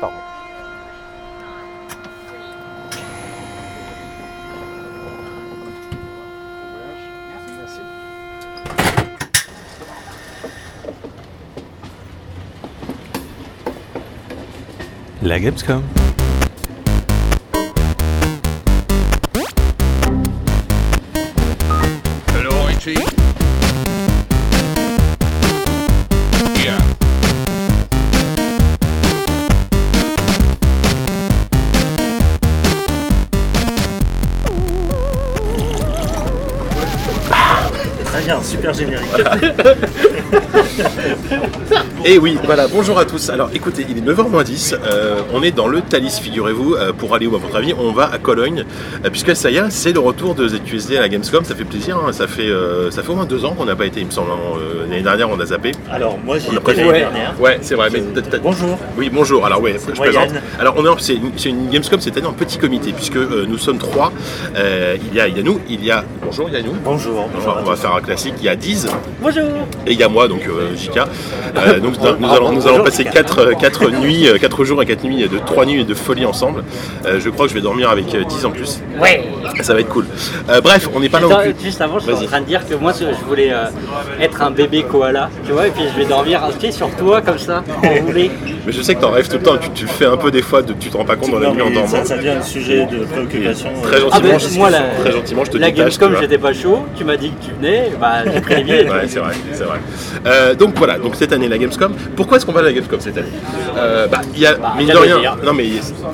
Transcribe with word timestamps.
Pardon. 0.00 0.20
La. 15.22 16.05
Super 38.42 38.74
générique. 38.74 39.08
Et 42.08 42.18
oui, 42.18 42.38
voilà, 42.44 42.68
bonjour 42.68 43.00
à 43.00 43.04
tous. 43.04 43.30
Alors 43.30 43.50
écoutez, 43.52 43.84
il 43.90 43.98
est 43.98 44.00
9h 44.00 44.28
moins 44.30 44.44
10, 44.44 44.76
euh, 44.92 45.16
on 45.34 45.42
est 45.42 45.50
dans 45.50 45.66
le 45.66 45.80
Thalys, 45.80 46.20
figurez-vous, 46.22 46.74
euh, 46.74 46.92
pour 46.92 47.12
aller 47.16 47.26
où 47.26 47.34
à 47.34 47.38
votre 47.38 47.56
avis 47.56 47.74
On 47.76 47.90
va 47.90 48.04
à 48.12 48.18
Cologne, 48.18 48.64
euh, 49.04 49.10
puisque 49.10 49.34
ça 49.34 49.50
y 49.50 49.56
est, 49.56 49.70
c'est 49.70 49.92
le 49.92 49.98
retour 49.98 50.36
de 50.36 50.46
ZQSD 50.46 50.96
à 50.98 51.00
la 51.00 51.08
Gamescom, 51.08 51.44
ça 51.44 51.56
fait 51.56 51.64
plaisir, 51.64 51.96
hein. 51.96 52.12
ça, 52.12 52.28
fait, 52.28 52.48
ça 52.90 53.02
fait 53.02 53.08
au 53.10 53.16
moins 53.16 53.24
deux 53.24 53.44
ans 53.44 53.54
qu'on 53.54 53.64
n'a 53.64 53.74
pas 53.74 53.86
été, 53.86 54.00
il 54.00 54.06
me 54.06 54.12
semble. 54.12 54.30
hein. 54.30 54.58
L'année 54.88 55.02
dernière, 55.02 55.28
on 55.30 55.40
a 55.40 55.46
zappé. 55.46 55.72
Alors, 55.90 56.16
moi, 56.24 56.38
j'y 56.38 56.46
On 56.46 56.50
a 56.50 56.52
étais 56.52 56.60
préféré. 56.62 56.86
l'année 57.00 57.00
dernière. 57.12 57.40
Ouais, 57.40 57.58
c'est 57.60 57.74
vrai. 57.74 57.88
Mais 57.92 57.98
Je- 58.14 58.20
t'as- 58.20 58.30
t'as- 58.30 58.38
Bonjour. 58.38 58.78
Oui, 58.96 59.10
bonjour. 59.12 59.44
Alors, 59.44 59.60
ouais, 59.60 59.74
je 59.88 59.92
présente. 60.00 60.30
Alors, 60.60 60.74
on 60.76 60.84
est 60.84 60.88
en- 60.88 60.98
c'est 60.98 61.14
une, 61.14 61.32
c'est 61.36 61.48
une 61.48 61.68
Gamescom 61.70 61.98
cette 62.00 62.16
année 62.16 62.26
en 62.26 62.32
petit 62.32 62.58
comité, 62.58 62.92
puisque 62.92 63.16
euh, 63.16 63.46
nous 63.48 63.58
sommes 63.58 63.78
trois. 63.78 64.12
Euh, 64.54 64.96
il, 65.10 65.16
y 65.16 65.20
a, 65.20 65.26
il 65.26 65.36
y 65.36 65.40
a 65.40 65.42
nous, 65.42 65.58
il 65.68 65.84
y 65.84 65.90
a. 65.90 66.04
Bonjour, 66.24 66.48
il 66.48 66.54
y 66.54 66.56
a 66.56 66.62
nous. 66.62 66.74
Bonjour. 66.84 67.28
Bonjour, 67.34 67.56
on 67.60 67.64
va 67.68 67.74
faire 67.76 67.94
un 67.96 68.00
classique. 68.00 68.34
Il 68.38 68.44
y 68.44 68.48
a 68.48 68.54
10 68.54 68.86
Bonjour. 69.20 69.42
et 69.88 69.92
il 69.92 69.98
y 69.98 70.04
a 70.04 70.08
moi, 70.08 70.28
donc 70.28 70.46
euh, 70.46 70.76
JK. 70.76 70.98
Euh, 71.56 71.80
donc 71.80 71.95
nous, 72.00 72.26
nous 72.26 72.32
allons, 72.32 72.52
nous 72.52 72.66
allons 72.66 72.84
passer 72.84 73.04
4, 73.04 73.90
nuits, 74.00 74.28
4 74.40 74.64
jours 74.64 74.82
et 74.82 74.86
4 74.86 75.04
nuits, 75.04 75.28
de 75.28 75.38
3 75.38 75.66
nuits 75.66 75.84
de 75.84 75.94
folie 75.94 76.26
ensemble. 76.26 76.64
Euh, 77.04 77.20
je 77.20 77.28
crois 77.30 77.46
que 77.46 77.50
je 77.50 77.54
vais 77.54 77.62
dormir 77.62 77.90
avec 77.90 78.14
euh, 78.14 78.24
10 78.24 78.44
en 78.44 78.50
plus. 78.50 78.80
Ouais. 79.00 79.24
Ça 79.62 79.74
va 79.74 79.80
être 79.80 79.88
cool. 79.88 80.06
Euh, 80.48 80.60
bref, 80.60 80.88
on 80.94 81.00
n'est 81.00 81.08
pas 81.08 81.20
là 81.20 81.44
juste 81.62 81.80
avant, 81.80 81.98
je 81.98 82.04
suis 82.04 82.12
en 82.12 82.26
train 82.26 82.40
de 82.40 82.46
dire 82.46 82.66
que 82.66 82.74
moi, 82.74 82.92
je 82.98 83.24
voulais 83.26 83.52
euh, 83.52 83.66
être 84.20 84.42
un 84.42 84.50
bébé 84.50 84.82
koala, 84.82 85.30
tu 85.44 85.52
vois, 85.52 85.66
et 85.66 85.70
puis 85.70 85.84
je 85.92 86.00
vais 86.00 86.06
dormir 86.06 86.40
pied 86.58 86.72
sur 86.72 86.90
toi 86.96 87.20
comme 87.20 87.38
ça, 87.38 87.62
enroulé. 87.82 88.30
Mais 88.66 88.72
je 88.72 88.82
sais 88.82 88.96
que 88.96 89.00
t'en 89.00 89.12
rêves 89.12 89.28
tout 89.28 89.36
le 89.36 89.42
temps, 89.42 89.56
tu, 89.58 89.70
tu 89.70 89.84
le 89.84 89.90
fais 89.90 90.06
un 90.06 90.16
peu 90.16 90.30
des 90.30 90.42
fois, 90.42 90.60
de, 90.60 90.72
tu 90.72 90.88
te 90.88 90.96
rends 90.96 91.04
pas 91.04 91.14
compte 91.14 91.30
dans 91.30 91.38
la 91.38 91.50
nuit 91.50 91.62
en 91.62 91.70
dormant. 91.70 91.86
ça, 91.86 92.04
ça 92.04 92.16
devient 92.16 92.30
un 92.30 92.42
sujet 92.42 92.86
de 92.86 93.04
préoccupation. 93.04 93.68
Très 93.82 93.96
euh, 93.96 94.00
gentil. 94.00 94.12
Ah 94.12 94.20
ben, 94.20 94.38
Gentiment, 94.38 94.58
moi, 94.58 94.70
la, 94.70 94.80
très 95.00 95.12
gentiment, 95.12 95.44
je 95.44 95.50
te 95.52 95.58
la 95.58 95.70
Gamescom, 95.70 96.16
j'étais 96.20 96.38
pas 96.38 96.52
chaud, 96.52 96.80
tu 96.96 97.04
m'as 97.04 97.16
dit 97.16 97.30
que 97.30 97.44
tu 97.44 97.52
venais, 97.52 97.92
bah 98.00 98.24
j'ai 98.24 98.40
pris 98.40 98.56
les 98.56 98.64
billets. 98.64 98.90
Ouais, 98.90 99.06
c'est 99.06 99.20
vrai, 99.20 99.34
c'est 99.52 99.64
vrai. 99.64 99.78
Euh, 100.26 100.54
donc 100.54 100.74
voilà, 100.76 100.98
donc 100.98 101.14
cette 101.14 101.32
année 101.32 101.48
la 101.48 101.58
Gamescom. 101.58 101.85
Pourquoi 102.16 102.36
est-ce 102.36 102.46
qu'on 102.46 102.52
va 102.52 102.60
à 102.60 102.64
la 102.64 102.72
Gamescom 102.72 103.00
cette 103.00 103.16
année 103.18 103.28
Euh, 103.76 104.06
Bah, 104.06 104.20
il 104.34 104.40
y 104.40 104.46
a 104.46 104.56
mine 104.76 104.86
de 104.88 104.92
j'allais 104.92 105.12
rien. 105.14 105.36
Non 105.44 105.52
mais 105.52 105.66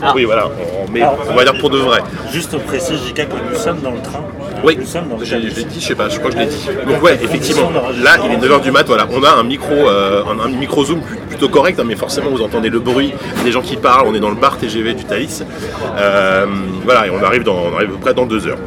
Ah. 0.02 0.12
oui, 0.14 0.24
voilà, 0.24 0.46
on, 0.48 0.90
mais 0.90 1.00
Alors, 1.02 1.18
on 1.30 1.34
va 1.34 1.44
dire 1.44 1.58
pour 1.58 1.70
de 1.70 1.78
vrai. 1.78 2.00
Juste 2.32 2.56
précise, 2.58 2.98
JK, 3.06 3.14
que 3.28 3.50
nous 3.52 3.56
sommes 3.58 3.80
dans 3.80 3.90
le 3.92 4.00
train. 4.00 4.24
Oui, 4.64 4.78
je, 5.22 5.34
l'ai 5.36 5.50
dit, 5.50 5.80
je 5.80 5.86
sais 5.86 5.94
pas, 5.96 6.08
je 6.08 6.18
crois 6.18 6.30
que 6.30 6.36
je 6.36 6.42
l'ai 6.42 6.48
dit. 6.48 6.68
Donc 6.86 7.02
ouais, 7.02 7.18
effectivement, 7.20 7.70
là 8.02 8.16
il 8.24 8.30
est 8.32 8.36
9h 8.48 8.60
du 8.62 8.70
mat, 8.70 8.86
voilà, 8.86 9.08
on 9.10 9.22
a 9.24 9.30
un 9.32 9.42
micro, 9.42 9.72
euh, 9.74 10.22
un, 10.24 10.38
un 10.38 10.48
micro 10.48 10.84
zoom 10.84 11.00
plutôt 11.28 11.48
correct, 11.48 11.80
hein, 11.80 11.84
mais 11.86 11.96
forcément 11.96 12.30
vous 12.30 12.42
entendez 12.42 12.68
le 12.68 12.78
bruit 12.78 13.12
des 13.44 13.50
gens 13.50 13.62
qui 13.62 13.76
parlent, 13.76 14.06
on 14.06 14.14
est 14.14 14.20
dans 14.20 14.28
le 14.30 14.36
bar 14.36 14.56
TGV 14.58 14.94
du 14.94 15.04
Thalys. 15.04 15.42
Euh, 15.98 16.46
voilà, 16.84 17.06
et 17.08 17.10
on 17.10 17.22
arrive, 17.24 17.42
dans, 17.42 17.56
on 17.56 17.74
arrive 17.74 17.88
à 17.88 17.92
peu 17.92 17.98
près 17.98 18.14
dans 18.14 18.26
deux 18.26 18.46
heures. 18.46 18.58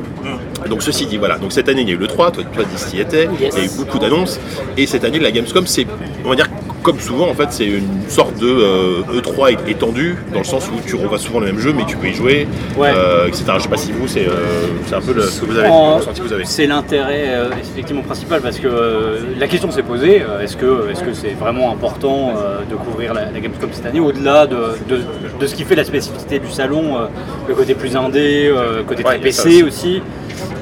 Donc 0.68 0.82
ceci 0.82 1.06
dit, 1.06 1.18
voilà, 1.18 1.38
donc 1.38 1.52
cette 1.54 1.70
année 1.70 1.82
il 1.84 1.88
y 1.90 1.92
a 1.92 1.96
eu 1.96 1.98
le 1.98 2.08
3, 2.08 2.32
toi, 2.32 2.44
toi 2.54 2.64
Dis 2.64 2.98
y 2.98 3.00
étais, 3.00 3.30
Yes. 3.40 3.54
il 3.56 3.60
y 3.60 3.62
a 3.62 3.66
eu 3.66 3.78
beaucoup 3.78 4.00
d'annonces, 4.00 4.40
et 4.78 4.88
cette 4.88 5.04
année 5.06 5.20
la 5.20 5.32
Gamescom 5.32 5.66
c'est, 5.68 5.86
on 6.26 6.30
va 6.30 6.36
dire 6.36 6.48
comme 6.86 7.00
souvent 7.00 7.28
en 7.28 7.34
fait 7.34 7.48
c'est 7.50 7.66
une 7.66 8.08
sorte 8.10 8.38
de 8.38 8.46
euh, 8.48 9.02
E3 9.20 9.54
é- 9.54 9.72
étendu, 9.72 10.16
dans 10.32 10.38
le 10.40 10.46
sens 10.46 10.68
où 10.70 10.80
tu 10.88 10.96
revois 10.96 11.18
souvent 11.18 11.40
le 11.40 11.48
même 11.48 11.58
jeu 11.60 11.74
mais 11.76 11.84
tu 11.86 11.98
peux 11.98 12.08
y 12.08 12.14
jouer, 12.14 12.48
Ouais. 12.78 12.92
euh, 12.96 13.26
etc. 13.28 13.44
Je 13.58 13.64
sais 13.64 13.70
pas 13.70 13.76
si 13.78 13.92
vous 13.92 14.08
c'est, 14.08 14.28
euh, 14.28 14.96
un 14.96 15.02
peu 15.02 15.14
le, 15.14 15.24
ce 15.24 15.42
que 15.42 15.46
vous 15.48 15.58
avez, 15.58 15.68
En- 15.68 15.90
le 15.90 15.96
ressenti 15.96 16.22
que 16.22 16.28
vous 16.28 16.34
avez. 16.34 16.46
C'est 16.46 16.68
l'intérêt 16.68 17.26
euh, 17.30 17.50
effectivement 17.60 18.04
principal 18.04 18.40
parce 18.42 18.60
que 18.60 18.68
euh, 18.68 19.18
la 19.40 19.48
question 19.48 19.72
s'est 19.72 19.82
posée 19.82 20.22
euh, 20.22 20.42
est-ce 20.42 20.56
que 20.56 21.14
c'est 21.14 21.34
vraiment 21.34 21.72
important 21.72 22.34
euh, 22.38 22.60
de 22.70 22.76
couvrir 22.76 23.16
la, 23.16 23.32
la 23.32 23.40
Gamescom 23.40 23.70
cette 23.72 23.88
année 23.88 24.00
au-delà 24.00 24.46
de, 24.46 24.58
de- 24.88 25.02
de 25.40 25.48
ce 25.48 25.56
qui 25.56 25.64
fait 25.64 25.76
la 25.76 25.84
spécificité 25.86 26.38
du 26.38 26.52
salon, 26.52 26.98
euh, 26.98 27.08
le 27.50 27.56
côté 27.56 27.74
plus 27.74 27.96
indé, 27.96 28.48
euh, 28.48 28.78
le 28.78 28.84
côté 28.84 29.04
Ouais, 29.04 29.16
très 29.16 29.20
PC 29.20 29.64
aussi. 29.64 30.02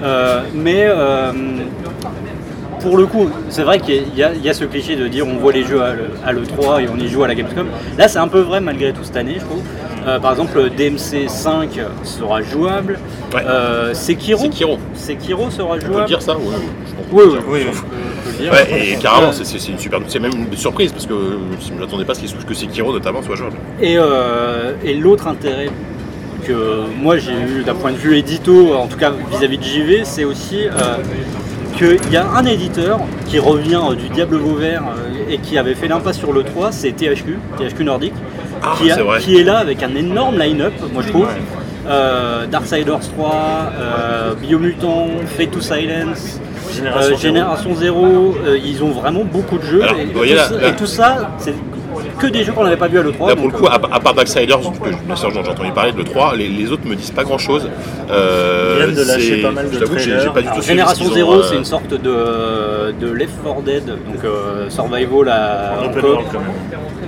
Euh, 0.01 0.40
mais 0.55 0.85
euh, 0.88 1.31
pour 2.83 2.97
le 2.97 3.05
coup, 3.07 3.29
c'est 3.49 3.63
vrai 3.63 3.79
qu'il 3.79 4.03
y, 4.16 4.21
a- 4.23 4.33
il 4.35 4.44
y 4.45 4.49
a 4.49 4.53
ce 4.53 4.66
cliché 4.66 4.95
de 4.95 5.07
dire 5.07 5.25
on 5.27 5.38
voit 5.38 5.53
les 5.53 5.63
jeux 5.63 5.81
à 5.81 5.94
le- 5.94 6.09
à 6.23 6.31
l'E3 6.33 6.83
et 6.83 6.88
on 6.94 6.97
y 6.99 7.07
joue 7.07 7.23
à 7.23 7.27
la 7.27 7.33
Gamescom. 7.35 7.66
Là, 7.97 8.07
c'est 8.07 8.19
un 8.19 8.27
peu 8.27 8.41
vrai 8.41 8.59
malgré 8.61 8.91
tout 8.94 9.03
cette 9.03 9.17
année, 9.17 9.38
je 9.39 9.45
trouve. 9.45 9.61
Euh, 10.05 10.19
par 10.19 10.31
exemple, 10.31 10.69
DMC 10.77 11.29
5 11.29 11.79
sera 12.03 12.41
jouable. 12.41 12.99
Ouais. 13.33 13.41
Euh, 13.47 13.93
Sekiro, 13.93 14.43
Sekiro. 14.43 14.77
Sekiro 14.93 15.49
sera 15.49 15.75
On 15.75 15.79
peut 15.79 15.85
jouable. 15.85 16.07
dire 16.07 16.22
ça 16.22 16.33
ouais. 16.38 16.43
Oui, 17.11 17.23
oui, 17.31 17.39
Oui. 17.47 18.49
Ouais, 18.51 18.91
et 18.93 18.95
carrément, 18.97 19.31
c'est, 19.31 19.69
une 19.69 19.77
super, 19.79 19.99
c'est 20.07 20.19
même 20.19 20.31
une 20.35 20.57
surprise 20.57 20.91
parce 20.91 21.05
que 21.05 21.13
je 21.66 21.73
ne 21.73 21.79
m'attendais 21.79 22.03
pas 22.03 22.11
à 22.13 22.16
ce 22.16 22.45
que 22.45 22.53
Sekiro 22.53 22.91
notamment 22.91 23.22
soit 23.23 23.35
jouable. 23.38 23.55
Et, 23.81 23.95
euh, 23.97 24.73
et 24.83 24.95
l'autre 24.95 25.27
intérêt 25.27 25.69
que 26.45 26.81
moi 27.01 27.17
j'ai 27.17 27.31
eu 27.31 27.63
d'un 27.63 27.75
point 27.75 27.91
de 27.91 27.97
vue 27.97 28.17
édito, 28.17 28.73
en 28.73 28.88
tout 28.88 28.97
cas 28.97 29.11
vis-à-vis 29.31 29.57
de 29.59 29.63
JV, 29.63 30.01
c'est 30.03 30.25
aussi 30.25 30.66
euh, 30.66 30.97
qu'il 31.73 32.11
y 32.11 32.17
a 32.17 32.25
un 32.28 32.45
éditeur 32.45 33.00
qui 33.28 33.39
revient 33.39 33.79
euh, 33.91 33.95
du 33.95 34.09
Diable 34.09 34.38
Vauvert 34.38 34.84
euh, 34.88 35.31
et 35.31 35.38
qui 35.39 35.57
avait 35.57 35.75
fait 35.75 35.88
l'impasse 35.88 36.17
sur 36.17 36.34
le 36.34 36.44
3, 36.44 36.72
c'est 36.72 36.91
THQ, 36.91 37.38
THQ 37.57 37.84
Nordic, 37.84 38.13
Ah, 38.61 38.75
qui, 38.78 38.91
a- 38.91 38.97
est 39.39 39.44
là 39.44 39.57
avec 39.57 39.84
un 39.84 39.94
énorme 39.95 40.38
line-up, 40.38 40.73
moi 40.94 41.03
je 41.06 41.09
trouve. 41.09 41.28
Euh, 41.88 42.45
Darksiders 42.47 43.00
3, 43.17 43.72
euh, 43.78 44.34
Biomutant, 44.35 45.07
Fate 45.38 45.51
to 45.51 45.59
Silence, 45.59 46.39
Génération 46.73 47.01
euh, 47.01 47.17
Zéro. 47.17 47.17
Génération 47.19 47.75
Zéro, 47.75 48.35
euh, 48.45 48.57
ils 48.63 48.81
ont 48.84 48.91
vraiment 48.91 49.23
beaucoup 49.25 49.57
de 49.57 49.63
jeux. 49.63 49.84
Alors, 49.84 50.00
et, 50.00 50.05
tout 50.07 50.23
là- 50.35 50.44
ça, 50.47 50.55
là- 50.61 50.67
et 50.69 50.75
tout 50.75 50.85
ça, 50.85 51.31
c'est 51.40 51.53
que 52.19 52.28
des 52.28 52.44
jeux 52.44 52.53
qu'on 52.53 52.63
n'avait 52.63 52.78
pas 52.78 52.88
vu 52.88 53.00
à 53.00 53.03
l'E3. 53.03 53.28
Là 53.29 53.35
pour 53.35 53.47
le 53.47 53.53
coup, 53.53 53.66
à, 53.68 53.74
à 53.75 54.00
part 54.00 54.13
Darksiders, 54.13 54.59
que 54.59 54.90
bien 55.06 55.16
sûr 55.16 55.29
j'en- 55.31 55.44
j'ai 55.44 55.51
entendu 55.51 55.72
parler 55.72 55.91
de 55.91 56.03
3, 56.03 56.35
les, 56.35 56.47
les 56.47 56.72
autres 56.72 56.85
me 56.88 56.96
disent 56.96 57.12
pas 57.12 57.24
grand 57.24 57.38
chose. 57.38 57.68
Ils 58.09 58.78
viennent 58.85 58.96
de 58.96 59.03
lâcher 59.07 59.41
pas 59.41 59.51
mal 59.51 59.69
de 59.69 59.74
je 59.79 59.97
j'ai, 59.97 60.19
j'ai 60.19 60.29
pas 60.29 60.41
du 60.41 60.47
tout 60.50 60.62
Génération 60.62 61.06
ce 61.06 61.13
Zero, 61.13 61.34
ont, 61.34 61.38
euh, 61.40 61.44
c'est 61.44 61.56
une 61.57 61.66
sorte 61.66 61.90
de, 61.94 62.91
de 63.00 63.12
Left 63.12 63.34
4 63.44 63.62
Dead, 63.63 63.85
donc 63.85 64.23
euh, 64.25 64.69
survival 64.69 65.29
à 65.29 65.73
En 65.79 65.84
en 65.84 65.90
open 65.90 66.03
world 66.06 66.28
quand 66.31 66.40
même. 66.40 66.50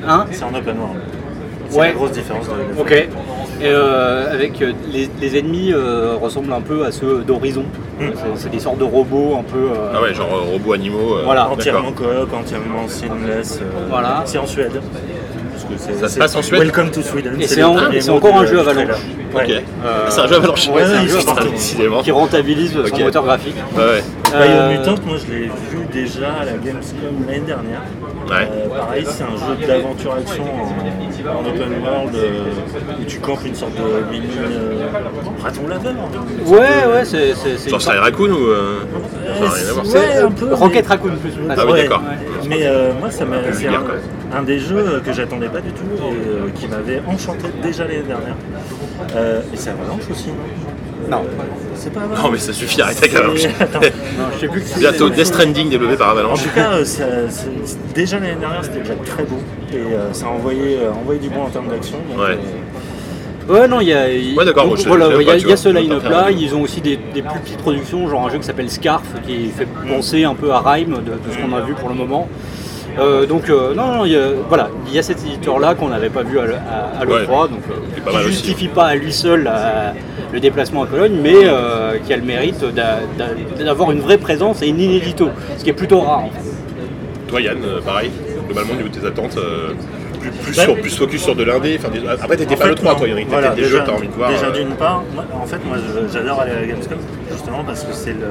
Hein 0.08 0.26
C'est 0.32 0.44
en 0.44 0.50
open 0.50 0.78
world. 0.78 1.00
C'est 1.70 1.80
Ouais. 1.80 1.88
la 1.88 1.94
grosse 1.94 2.12
différence 2.12 2.46
de. 2.48 2.80
Ok. 2.82 2.92
Et 2.92 3.08
euh, 3.64 4.32
avec 4.34 4.62
euh, 4.62 4.72
les, 4.92 5.10
les 5.20 5.38
ennemis 5.40 5.72
euh, 5.74 6.16
ressemblent 6.22 6.54
un 6.54 6.62
peu 6.62 6.86
à 6.86 6.92
ceux 6.92 7.24
d'Horizon. 7.26 7.64
C'est, 8.36 8.50
des 8.50 8.60
sortes 8.60 8.78
de 8.78 8.84
robots 8.84 9.38
un 9.40 9.44
peu. 9.44 9.58
euh, 9.72 9.92
Ah 9.96 10.02
ouais, 10.02 10.14
genre 10.14 10.30
euh, 10.34 10.52
robots 10.52 10.74
animaux. 10.74 11.16
euh, 11.18 11.22
Voilà. 11.26 11.50
Entièrement 11.50 11.92
coop, 11.92 12.34
entièrement 12.34 12.88
seamless. 12.88 13.60
euh, 13.62 13.66
Voilà. 13.90 14.24
C'est 14.26 14.38
en 14.38 14.46
Suède. 14.46 14.82
Parce 15.70 15.86
que 15.86 15.94
c'est- 15.94 16.00
Ça 16.00 16.10
se 16.10 16.18
passe 16.20 16.36
en 16.36 16.42
Suède 16.42 16.62
Welcome 16.62 16.92
to 16.92 17.02
Sweden. 17.02 17.36
Et 17.42 17.48
c'est 17.48 17.64
en- 17.64 17.76
encore 18.16 18.38
un 18.38 18.46
jeu 18.46 18.60
Avalanche. 18.60 18.86
Ok. 19.34 19.42
Euh, 19.50 20.06
c'est 20.10 20.22
un 20.22 20.28
jeu 20.28 20.36
Avalanche. 20.36 20.68
ouais, 20.70 20.84
c'est 20.86 20.96
un 20.96 21.08
jeu 21.08 21.50
décidément. 21.52 22.02
qui 22.02 22.12
rentabilise 22.12 22.72
son 22.90 22.98
moteur 23.00 23.24
graphique. 23.24 23.56
Ouais, 23.76 23.84
ouais. 23.84 24.04
Euh, 24.36 24.70
Biomutant, 24.70 24.96
moi 25.06 25.18
je 25.26 25.34
l'ai 25.34 25.44
vu 25.46 25.86
déjà 25.92 26.28
à 26.42 26.46
la 26.46 26.54
Gamescom 26.54 27.26
l'année 27.28 27.40
dernière. 27.46 27.82
Ouais. 28.30 28.50
Euh, 28.52 28.68
pareil, 28.78 29.06
c'est 29.08 29.24
un 29.24 29.28
jeu 29.38 29.68
d'aventure-action 29.68 30.44
en, 30.44 31.38
en 31.38 31.50
open 31.50 31.74
world 31.84 32.16
euh, 32.16 32.44
où 33.00 33.04
tu 33.06 33.20
campes 33.20 33.46
une 33.46 33.56
sorte 33.56 33.74
de 33.76 34.12
mini 34.12 34.28
euh, 34.40 34.86
raton 35.44 35.68
laveur. 35.68 35.94
Ouais, 36.46 36.58
ouais, 36.58 37.06
c'est. 37.06 37.34
c'est, 37.36 37.58
c'est 37.58 37.70
Genre 37.70 37.82
Sly 37.82 37.98
Raccoon 37.98 38.30
ou. 38.32 38.48
euh, 38.48 38.80
rien 39.40 39.70
à 39.70 39.74
voir. 39.74 39.86
Ouais, 39.86 40.18
un 40.24 40.32
peu. 40.32 40.54
Rocket 40.54 40.84
mais- 40.86 40.90
Raccoon 40.90 41.12
plus. 41.22 41.32
Ah 41.50 41.66
oui, 41.66 41.74
d'accord. 41.82 42.02
Mais 42.50 42.60
euh, 42.64 42.92
moi, 43.00 43.12
ça 43.12 43.26
m'a, 43.26 43.38
un, 44.36 44.44
des 44.44 44.60
jeux 44.60 45.02
que 45.06 45.14
j'attendais 45.14 45.48
pas 45.50 45.62
du 45.62 45.72
tout 45.72 45.84
et 45.98 46.28
euh, 46.28 46.50
qui 46.56 46.68
m'avait 46.68 47.02
enchanté 47.08 47.48
déjà 47.64 47.84
l'année 47.84 48.04
dernière. 48.08 48.36
Euh, 49.16 49.42
et 49.54 49.58
c'est 49.58 49.70
Avalanche 49.70 50.02
aussi, 50.12 50.28
non? 50.30 51.18
Non. 51.18 51.24
C'est 51.76 51.94
pas 51.94 52.02
Avalanche. 52.02 52.24
Non, 52.24 52.32
mais 52.32 52.38
ça 52.38 52.54
suffit, 52.54 52.82
arrête 52.82 52.98
avec 52.98 53.16
Avalanche. 53.16 53.40
C'est- 53.40 53.62
Attends. 53.64 53.80
Non, 54.18 54.26
je 54.34 54.40
sais 54.40 54.48
plus. 54.48 54.64
Bientôt 54.80 55.08
c'est. 55.10 55.16
Death 55.16 55.26
Stranding 55.28 55.70
développé 55.70 55.96
par 55.98 56.08
En 56.10 56.12
Avalanche. 56.12 56.44
tout 56.44 56.50
cas, 56.56 56.72
euh, 56.74 56.86
ça- 56.86 57.04
déjà 57.94 58.20
l'année 58.20 58.36
dernière, 58.40 58.64
c'était 58.64 58.80
déjà 58.80 58.96
très 59.06 59.24
beau 59.24 59.38
et 59.72 59.76
euh, 59.78 60.14
ça 60.14 60.26
a 60.28 60.30
envoyé, 60.30 60.78
euh, 60.82 60.92
envoyé 60.92 61.20
du 61.20 61.30
bon 61.30 61.44
en 61.44 61.50
termes 61.50 61.68
d'action. 61.70 61.98
Ouais. 62.18 62.32
euh, 62.32 62.36
Ouais, 63.48 63.68
non, 63.68 63.80
il 63.80 63.90
y 63.90 63.94
a. 63.94 64.06
Ouais, 64.08 64.44
d'accord, 64.44 64.64
donc, 64.64 64.72
moi, 64.74 64.84
je- 64.84 64.88
voilà, 64.88 65.22
il 65.22 65.28
y 65.28 65.30
a, 65.30 65.36
y 65.54 65.58
ce 65.58 65.70
line-up 65.70 66.04
là. 66.10 66.32
Ils 66.32 66.56
ont 66.56 66.62
aussi 66.64 66.82
des, 66.82 66.98
des 67.14 67.22
plus 67.22 67.40
petites 67.42 67.60
productions, 67.60 68.08
genre 68.10 68.26
un 68.26 68.32
jeu 68.32 68.40
qui 68.40 68.44
s'appelle 68.46 68.72
Scarf, 68.72 69.04
qui 69.28 69.50
fait 69.56 69.68
penser 69.88 70.24
un 70.24 70.34
peu 70.34 70.52
à 70.52 70.62
Rhyme, 70.62 70.94
de, 71.06 71.12
de 71.12 71.32
ce 71.32 71.38
qu'on 71.38 71.56
a 71.56 71.62
vu 71.62 71.74
pour 71.76 71.90
le 71.90 71.94
moment. 71.96 72.28
Euh, 73.00 73.26
donc 73.26 73.50
euh, 73.50 73.74
non, 73.74 73.88
non, 73.94 74.06
il 74.06 74.14
y 74.14 74.16
a, 74.16 74.28
voilà, 74.48 74.70
il 74.88 74.94
y 74.94 75.00
a 75.00 75.04
cet 75.04 75.20
éditeur-là 75.26 75.76
qu'on 75.76 75.90
n'avait 75.90 76.10
pas 76.10 76.24
vu 76.24 76.40
à, 76.40 76.46
le- 76.46 76.54
à- 76.56 77.02
à 77.02 77.04
l'E3, 77.06 77.12
Ouais. 77.12 77.26
donc 77.50 77.60
euh, 77.70 78.02
pas 78.06 78.12
qui 78.12 78.18
aussi, 78.18 78.28
justifie 78.30 78.68
pas 78.70 78.86
à 78.86 78.96
lui 78.96 79.12
seul 79.12 79.44
la- 79.44 79.94
le 80.32 80.40
déplacement 80.40 80.84
à 80.84 80.88
Cologne, 80.88 81.18
mais 81.22 81.34
qui 82.06 82.14
a 82.14 82.18
le 82.18 82.24
mérite 82.24 82.64
d'a- 82.74 83.00
d'a- 83.18 83.64
d'avoir 83.64 83.92
une 83.92 84.00
vraie 84.00 84.18
présence 84.18 84.62
et 84.62 84.68
une 84.68 84.80
inédito, 84.80 85.30
ce 85.58 85.64
qui 85.64 85.70
est 85.70 85.74
plutôt 85.74 86.00
rare. 86.02 86.24
en 86.26 86.30
fait. 86.30 86.40
Toi 87.28 87.42
Yann, 87.42 87.58
pareil, 87.86 88.12
globalement 88.48 88.74
au 88.74 88.76
niveau 88.78 88.90
de 88.90 88.96
tes 89.00 89.06
attentes, 89.08 89.38
plus, 90.32 90.40
plus, 90.44 90.54
sur, 90.54 90.76
plus 90.78 90.96
focus 90.98 91.22
sur 91.24 91.36
de 91.36 91.44
l'indé. 91.44 91.78
enfin, 91.80 91.90
des- 91.90 92.08
Après 92.08 92.38
t'étais 92.38 92.56
En 92.56 92.58
pas 92.58 92.64
fait, 92.66 92.70
le 92.70 92.76
3 92.76 92.92
non. 92.94 92.98
toi 93.00 93.08
Yannick, 93.08 93.28
Voilà, 93.30 93.50
t'étais 93.50 93.56
des 93.62 93.68
déjà, 93.68 93.78
jeux 93.78 93.82
que 93.84 93.86
t'as 93.90 93.96
envie 93.98 94.08
de 94.08 94.14
voir. 94.14 94.30
Déjà 94.32 94.46
euh, 94.48 94.52
d'une 94.52 94.76
part, 94.76 95.04
moi, 95.14 95.26
en 95.34 95.46
fait 95.46 95.60
moi 95.66 95.78
j'adore 96.12 96.42
aller 96.42 96.52
à 96.52 96.60
la 96.62 96.68
Gamescom 96.68 96.98
justement 97.32 97.64
parce 97.64 97.84
que 97.84 97.94
c'est 97.94 98.14
le 98.14 98.28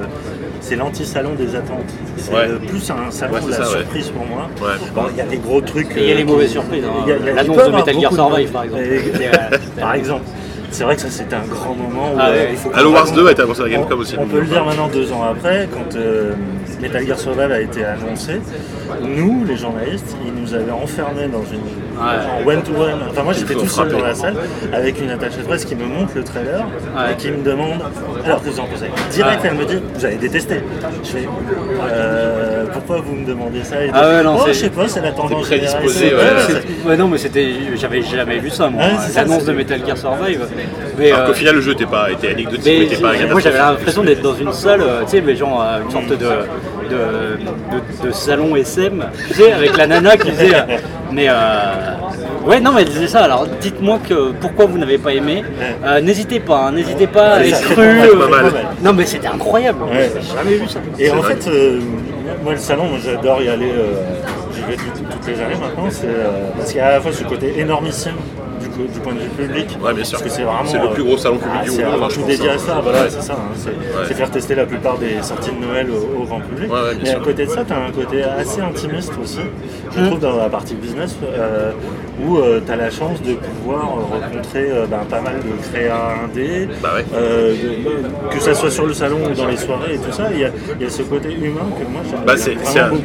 c'est 0.61 0.76
l'anti-salon 0.76 1.35
des 1.35 1.55
attentes. 1.56 1.93
C'est 2.17 2.32
Ouais. 2.35 2.49
plus 2.67 2.91
un 2.91 3.11
salon 3.11 3.35
Ouais, 3.35 3.41
de 3.43 3.50
la 3.50 3.56
ça, 3.56 3.62
ouais. 3.64 3.69
surprise 3.81 4.11
pour 4.11 4.25
moi. 4.26 4.49
Ouais. 4.62 4.76
Bon, 4.94 5.02
il 5.11 5.17
y 5.17 5.20
a 5.20 5.25
des 5.26 5.37
gros 5.37 5.61
trucs. 5.61 5.88
Il 5.96 6.05
y 6.05 6.11
a 6.11 6.14
euh, 6.14 6.19
les 6.19 6.25
mauvaises 6.25 6.52
surprises, 6.52 6.85
hein. 6.85 7.12
L'annonce 7.37 7.67
de 7.67 7.70
Metal 7.73 8.00
Gear 8.00 8.12
Survive, 8.12 8.50
par 8.50 8.64
exemple. 8.64 8.82
Euh, 8.85 9.58
par 9.81 9.94
exemple. 9.94 10.23
C'est 10.74 10.82
vrai 10.82 10.96
que 10.96 11.02
ça 11.02 11.08
c'était 11.10 11.36
un 11.36 11.46
grand 11.46 11.72
moment. 11.72 12.14
Où, 12.14 12.16
Ah 12.18 12.30
euh, 12.30 12.32
ouais. 12.32 12.48
il 12.50 12.56
faut 12.56 12.68
Halo 12.74 12.90
Wars 12.92 13.04
qu'on- 13.04 13.14
2 13.14 13.28
a 13.28 13.30
été 13.30 13.42
annoncé 13.42 13.60
à 13.60 13.64
la 13.64 13.70
Gamescom 13.70 13.96
on- 13.96 14.00
aussi. 14.02 14.16
On 14.18 14.26
peut 14.26 14.40
le 14.40 14.46
dire 14.46 14.64
maintenant 14.64 14.88
deux 14.88 15.12
ans 15.12 15.22
après, 15.22 15.68
quand 15.72 15.94
euh, 15.94 16.32
Metal 16.82 17.06
Gear 17.06 17.16
Survive 17.18 17.52
a 17.52 17.60
été 17.60 17.84
annoncé, 17.84 18.40
nous, 19.00 19.44
les 19.46 19.56
journalistes, 19.56 20.16
ils 20.26 20.34
nous 20.34 20.52
avaient 20.52 20.72
enfermés 20.72 21.28
dans 21.28 21.44
une 21.44 21.60
en 21.99 22.46
one 22.49 22.62
to 22.62 22.73
one. 22.73 23.00
Enfin 23.11 23.23
moi 23.23 23.32
j'étais 23.32 23.55
tout 23.55 23.67
seul 23.69 23.88
dans 23.88 24.00
la 24.00 24.14
salle 24.14 24.35
avec 24.73 25.00
une 25.00 25.11
attachée 25.11 25.38
de 25.38 25.43
presse 25.44 25.64
qui 25.64 25.75
me 25.75 25.85
montre 25.87 26.12
le 26.17 26.25
trailer 26.25 26.61
Ouais. 26.96 27.12
et 27.12 27.17
qui 27.17 27.31
me 27.31 27.43
demande 27.43 27.81
alors 28.25 28.43
que 28.43 28.49
vous 28.49 28.61
en 28.61 28.64
pensez. 28.64 28.87
Direct 29.11 29.43
Ouais. 29.43 29.50
elle 29.50 29.56
me 29.58 29.64
dit 29.64 29.79
vous 29.94 30.05
avez 30.05 30.17
détesté. 30.17 30.61
Je 31.02 31.08
fais 31.08 31.29
euh, 31.93 32.64
pourquoi 32.73 33.00
vous 33.00 33.14
me 33.14 33.26
demandez 33.26 33.62
ça 33.64 33.85
et 33.85 33.91
Ah 33.93 34.08
ouais, 34.08 34.23
non, 34.23 34.37
oh, 34.38 34.44
je 34.49 34.52
sais 34.52 34.70
pas 34.70 34.88
c'est 34.88 35.00
la 35.00 35.12
tendance. 35.12 35.46
prédisposé, 35.46 36.12
ouais. 36.87 36.96
non, 36.96 37.08
mais 37.08 37.19
c'était, 37.19 37.52
j'avais 37.76 38.02
jamais 38.02 38.38
vu 38.38 38.50
ça, 38.50 38.69
moi. 38.69 38.82
Ouais, 38.85 38.91
c'est 39.00 39.12
ça, 39.12 39.23
L'annonce 39.23 39.44
de 39.44 39.52
Metal 39.52 39.81
Gear 39.87 39.96
Survive. 39.96 40.41
Mais, 40.99 41.11
Alors 41.11 41.25
euh, 41.25 41.26
qu'au 41.29 41.35
final 41.35 41.55
le 41.56 41.61
jeu 41.61 41.73
était 41.73 41.87
pas 41.87 42.11
était 42.11 42.31
anecdotique, 42.31 42.62
mais 42.67 42.79
mais 42.79 42.85
était 42.87 42.96
pas 43.02 43.14
j'ai- 43.17 43.26
moi 43.26 43.41
j'avais 43.41 43.58
l'impression 43.58 44.02
d'être 44.05 44.23
dans 44.23 44.35
une 44.35 44.52
salle, 44.52 44.81
euh, 44.82 45.02
tu 45.05 45.11
sais, 45.11 45.20
mais 45.20 45.35
genre 45.35 45.61
euh, 45.62 45.82
une 45.85 45.91
sorte 45.91 46.06
de, 46.08 46.26
de, 46.84 47.38
de- 48.02 48.08
de 48.08 48.12
salon 48.12 48.56
SM, 48.56 49.04
tu 49.28 49.34
sais, 49.34 49.52
avec 49.52 49.76
la 49.76 49.86
nana 49.86 50.16
qui 50.16 50.31
disait. 50.31 50.54
euh, 50.54 50.76
mais 51.12 51.26
euh, 51.28 51.34
ouais, 52.46 52.60
non, 52.60 52.72
mais 52.72 52.82
elle 52.82 52.88
disait 52.88 53.06
ça. 53.08 53.20
Alors 53.25 53.46
dites-moi 53.60 53.98
que 54.08 54.32
pourquoi 54.40 54.66
vous 54.66 54.78
n'avez 54.78 54.98
pas 54.98 55.12
aimé. 55.12 55.44
Euh, 55.84 56.00
n'hésitez 56.00 56.40
pas, 56.40 56.66
hein, 56.66 56.72
n'hésitez 56.72 57.06
pas 57.06 57.34
à 57.34 57.38
Ouais, 57.38 57.48
être 57.48 57.56
ça, 57.56 57.64
cru. 57.75 57.84
c'est 58.02 58.19
pas 58.19 58.28
mal. 58.28 58.52
Non, 58.82 58.92
mais 58.92 59.06
c'était 59.06 59.26
incroyable. 59.28 59.82
Ouais. 59.84 60.10
J'ai 60.20 60.36
jamais 60.36 60.56
vu 60.56 60.69
ça. 60.69 60.78
Et 60.98 61.10
en 61.10 61.16
vrai. 61.16 61.34
fait, 61.36 61.50
euh, 61.50 61.81
moi 62.42 62.52
le 62.52 62.58
salon, 62.58 62.84
moi, 62.84 62.98
j'adore 63.02 63.42
y 63.42 63.48
aller, 63.48 63.70
euh, 63.70 63.94
j'y 64.54 64.60
vais 64.62 64.76
tout- 64.76 65.04
toutes 65.10 65.26
les 65.28 65.40
années 65.42 65.54
maintenant, 65.60 65.88
c'est, 65.90 66.06
euh, 66.06 66.48
parce 66.56 66.69
qu'il 66.70 66.78
y 66.78 66.81
a 66.81 66.86
à 66.86 66.92
la 66.92 67.00
fois 67.00 67.12
ce 67.12 67.25
côté 67.25 67.54
énormissime 67.58 68.14
du, 68.76 69.00
point 69.00 69.14
de 69.14 69.20
vue 69.20 69.28
public, 69.28 69.78
Ouais, 69.82 69.94
bien 69.94 70.04
sûr. 70.04 70.18
parce 70.18 70.30
que 70.30 70.36
c'est 70.36 70.42
vraiment... 70.42 70.64
C'est 70.66 70.78
le 70.78 70.90
plus 70.90 71.04
gros 71.04 71.16
salon 71.16 71.38
public 71.38 71.56
ah, 71.60 71.64
du 71.64 71.70
c'est 71.70 71.84
monde, 71.84 71.94
tout 71.94 72.00
pense, 72.00 72.26
dédié 72.26 72.50
hein. 72.50 72.54
à 72.54 72.58
ça, 72.58 72.80
voilà, 72.82 73.02
Ouais. 73.02 73.10
c'est 73.10 73.22
ça, 73.22 73.32
hein, 73.34 73.52
c'est, 73.56 73.72
c'est 74.08 74.14
faire 74.14 74.30
tester 74.30 74.54
la 74.54 74.66
plupart 74.66 74.98
des 74.98 75.22
sorties 75.22 75.50
de 75.50 75.66
Noël 75.66 75.88
au, 75.90 76.22
au 76.22 76.24
grand 76.24 76.40
public. 76.40 76.70
Mais 77.02 77.10
à 77.10 77.20
côté 77.20 77.46
de 77.46 77.50
ça, 77.50 77.64
tu 77.64 77.72
as 77.72 77.78
un 77.78 77.90
côté 77.90 78.22
assez 78.22 78.60
intimiste 78.60 79.12
aussi, 79.22 79.40
je 79.96 80.04
trouve 80.06 80.20
dans 80.20 80.36
la 80.36 80.48
partie 80.48 80.74
business, 80.74 81.16
euh, 81.22 81.72
où 82.22 82.38
tu 82.64 82.72
as 82.72 82.76
la 82.76 82.90
chance 82.90 83.20
de 83.22 83.34
pouvoir 83.34 83.82
euh, 83.99 84.14
rencontrer 84.14 84.70
euh, 84.70 84.87
ben, 84.87 84.99
pas 85.11 85.20
mal 85.20 85.34
de 85.37 85.69
créas 85.69 86.14
indés, 86.25 86.69
Bah 86.82 86.90
ouais. 86.96 87.05
euh, 87.14 87.55
que 88.31 88.40
ça 88.40 88.55
soit 88.55 88.70
sur 88.70 88.87
le 88.87 88.94
salon 88.94 89.19
ou 89.31 89.34
dans 89.34 89.46
les 89.49 89.56
soirées 89.56 89.94
et 89.94 89.99
tout 89.99 90.12
ça, 90.12 90.28
il 90.32 90.38
y 90.40 90.44
a, 90.44 90.50
il 90.78 90.82
y 90.84 90.87
a 90.87 90.90
ce 90.90 91.02
côté 91.02 91.32
humain 91.32 91.66
que 91.78 91.84
moi 91.90 92.02
j'aime 92.08 92.20
Bah, 92.26 92.34
bien 92.34 92.44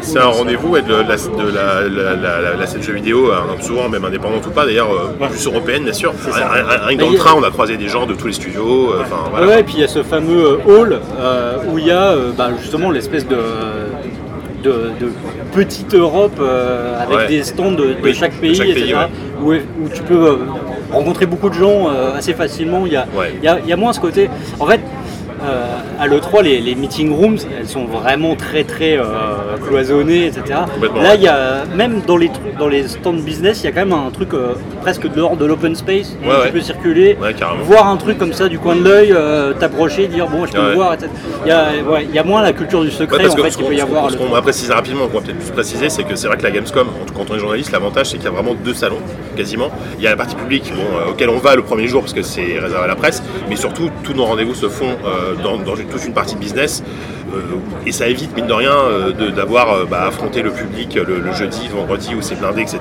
c'est 0.01 0.19
un, 0.19 0.25
rendez-vous 0.27 0.75
de, 0.77 0.93
la, 0.93 1.15
de 1.15 1.51
la, 1.53 1.81
la, 1.89 2.15
la, 2.15 2.41
la- 2.41 2.55
la 2.55 2.67
scène 2.67 2.83
jeux 2.83 2.93
vidéo, 2.93 3.31
hein, 3.31 3.45
souvent 3.61 3.89
même 3.89 4.05
indépendante 4.05 4.45
ou 4.45 4.51
pas, 4.51 4.65
d'ailleurs 4.65 4.91
euh, 4.91 5.27
plus 5.27 5.45
européenne 5.47 5.83
bien 5.83 5.93
sûr. 5.93 6.13
Rien- 6.31 6.95
que 6.95 7.01
dans 7.01 7.09
le 7.09 7.17
train, 7.17 7.33
on 7.35 7.43
a 7.43 7.49
croisé 7.51 7.77
des 7.77 7.87
gens 7.87 8.05
de 8.05 8.13
tous 8.13 8.27
les 8.27 8.33
studios. 8.33 8.93
euh, 8.93 9.01
Enfin 9.01 9.29
voilà. 9.31 9.47
Ouais, 9.47 9.59
et 9.61 9.63
puis 9.63 9.75
il 9.77 9.81
y 9.81 9.83
a 9.83 9.87
ce 9.87 10.03
fameux 10.03 10.43
euh, 10.45 10.57
hall 10.67 10.99
euh, 11.19 11.57
où 11.71 11.77
il 11.79 11.85
y 11.87 11.91
a 11.91 12.11
euh, 12.11 12.31
bah, 12.37 12.49
justement 12.61 12.91
l'espèce 12.91 13.27
de, 13.27 13.37
de, 14.63 14.71
de 14.99 15.11
petite 15.65 15.93
Europe 15.93 16.37
euh, 16.39 17.03
avec 17.03 17.17
Ouais. 17.17 17.27
des 17.27 17.43
stands 17.43 17.71
de, 17.71 17.87
de 17.87 17.95
Oui, 18.03 18.13
chaque 18.13 18.35
de 18.35 18.39
pays, 18.39 18.93
ouais. 18.93 19.09
où, 19.43 19.51
où 19.83 19.89
tu 19.93 20.01
peux 20.03 20.15
euh, 20.25 20.35
rencontrer 20.91 21.25
beaucoup 21.25 21.49
de 21.49 21.55
gens 21.55 21.89
euh, 21.89 22.15
assez 22.17 22.33
facilement. 22.33 22.85
Il 22.85 22.93
y, 22.93 22.95
a, 22.95 23.05
il, 23.37 23.43
y 23.43 23.47
a, 23.47 23.59
il 23.63 23.69
y 23.69 23.73
a 23.73 23.77
moins 23.77 23.91
ce 23.91 23.99
côté. 23.99 24.29
En 24.59 24.65
fait, 24.65 24.79
euh, 25.43 25.77
à 25.99 26.07
l'E3, 26.07 26.43
les, 26.43 26.59
les 26.61 26.75
meeting 26.75 27.11
rooms, 27.15 27.37
elles 27.57 27.67
sont 27.67 27.85
vraiment 27.85 28.35
très 28.35 28.63
très 28.63 28.97
euh, 28.97 29.03
cloisonnées, 29.65 30.27
etc. 30.27 30.43
Là, 31.01 31.15
il 31.15 31.21
y 31.21 31.27
a 31.27 31.63
même 31.75 32.01
dans 32.05 32.17
les, 32.17 32.29
trucs- 32.29 32.57
dans 32.57 32.67
les 32.67 32.87
stands 32.87 33.13
business, 33.13 33.61
il 33.61 33.65
y 33.65 33.67
a 33.67 33.71
quand 33.71 33.85
même 33.85 33.93
un 33.93 34.09
truc 34.11 34.33
euh, 34.33 34.53
presque 34.81 35.09
de 35.09 35.17
l'ordre 35.19 35.37
de 35.37 35.45
l'open 35.45 35.75
space 35.75 36.15
où 36.23 36.27
Ouais, 36.27 36.35
tu 36.35 36.41
ouais. 36.41 36.51
peux 36.51 36.61
circuler, 36.61 37.17
Ouais, 37.21 37.33
voir 37.63 37.87
un 37.87 37.97
truc 37.97 38.17
comme 38.17 38.33
ça 38.33 38.47
du 38.49 38.59
coin 38.59 38.75
de 38.75 38.83
l'œil, 38.83 39.11
euh, 39.13 39.53
t'approcher, 39.53 40.07
dire 40.07 40.27
bon, 40.27 40.45
je 40.45 40.51
peux 40.51 40.61
le 40.61 40.73
voir, 40.75 40.93
etc. 40.93 41.09
Il 41.45 41.49
y 41.49 41.51
a, 41.51 41.67
ouais, 41.89 42.05
il 42.09 42.15
y 42.15 42.19
a 42.19 42.23
moins 42.23 42.41
la 42.41 42.53
culture 42.53 42.81
du 42.83 42.91
secret 42.91 43.27
en 43.27 43.35
fait 43.35 43.49
qu'il 43.55 43.65
peut 43.65 43.75
y 43.75 43.81
avoir. 43.81 44.09
ce 44.11 44.17
qu'on 44.17 44.29
va 44.29 44.41
préciser 44.41 44.73
rapidement, 44.73 45.07
qu'on 45.07 45.19
va 45.19 45.25
peut-être 45.25 45.39
plus 45.39 45.51
préciser, 45.51 45.89
c'est 45.89 46.03
que 46.03 46.15
c'est 46.15 46.27
vrai 46.27 46.37
que 46.37 46.43
la 46.43 46.51
Gamescom, 46.51 46.87
quand 47.15 47.25
on 47.31 47.35
est 47.35 47.39
journaliste, 47.39 47.71
l'avantage 47.71 48.07
c'est 48.07 48.17
qu'il 48.17 48.25
y 48.25 48.29
a 48.29 48.31
vraiment 48.31 48.53
deux 48.55 48.73
salons, 48.73 48.97
quasiment. 49.35 49.69
Il 49.97 50.03
y 50.03 50.07
a 50.07 50.11
la 50.11 50.15
partie 50.17 50.35
publique 50.35 50.71
bon, 50.75 50.81
euh, 50.97 51.11
auquel 51.11 51.29
on 51.29 51.37
va 51.37 51.55
le 51.55 51.61
premier 51.63 51.87
jour 51.87 52.01
parce 52.01 52.13
que 52.13 52.21
c'est 52.23 52.59
réservé 52.59 52.83
à 52.83 52.87
la 52.87 52.95
presse, 52.95 53.21
mais 53.49 53.55
surtout 53.55 53.89
tous 54.03 54.13
nos 54.13 54.25
rendez-vous 54.25 54.55
se 54.55 54.69
font 54.69 54.85
euh, 55.05 55.35
dans, 55.43 55.57
dans 55.57 55.75
une- 55.75 55.87
toute 55.87 56.05
une 56.05 56.13
partie 56.13 56.35
business. 56.35 56.83
euh, 57.33 57.41
et 57.85 57.91
ça 57.91 58.07
évite, 58.07 58.35
mine 58.35 58.47
de 58.47 58.53
rien, 58.53 58.71
euh, 58.73 59.11
d'avoir 59.31 59.71
euh, 59.71 59.85
bah, 59.89 60.05
affronté 60.07 60.41
le 60.41 60.49
public 60.51 60.95
le, 60.95 61.19
le 61.19 61.31
jeudi, 61.33 61.61
le 61.71 61.75
vendredi 61.79 62.15
où 62.15 62.21
c'est 62.21 62.33
blindé, 62.39 62.61
etc. 62.63 62.79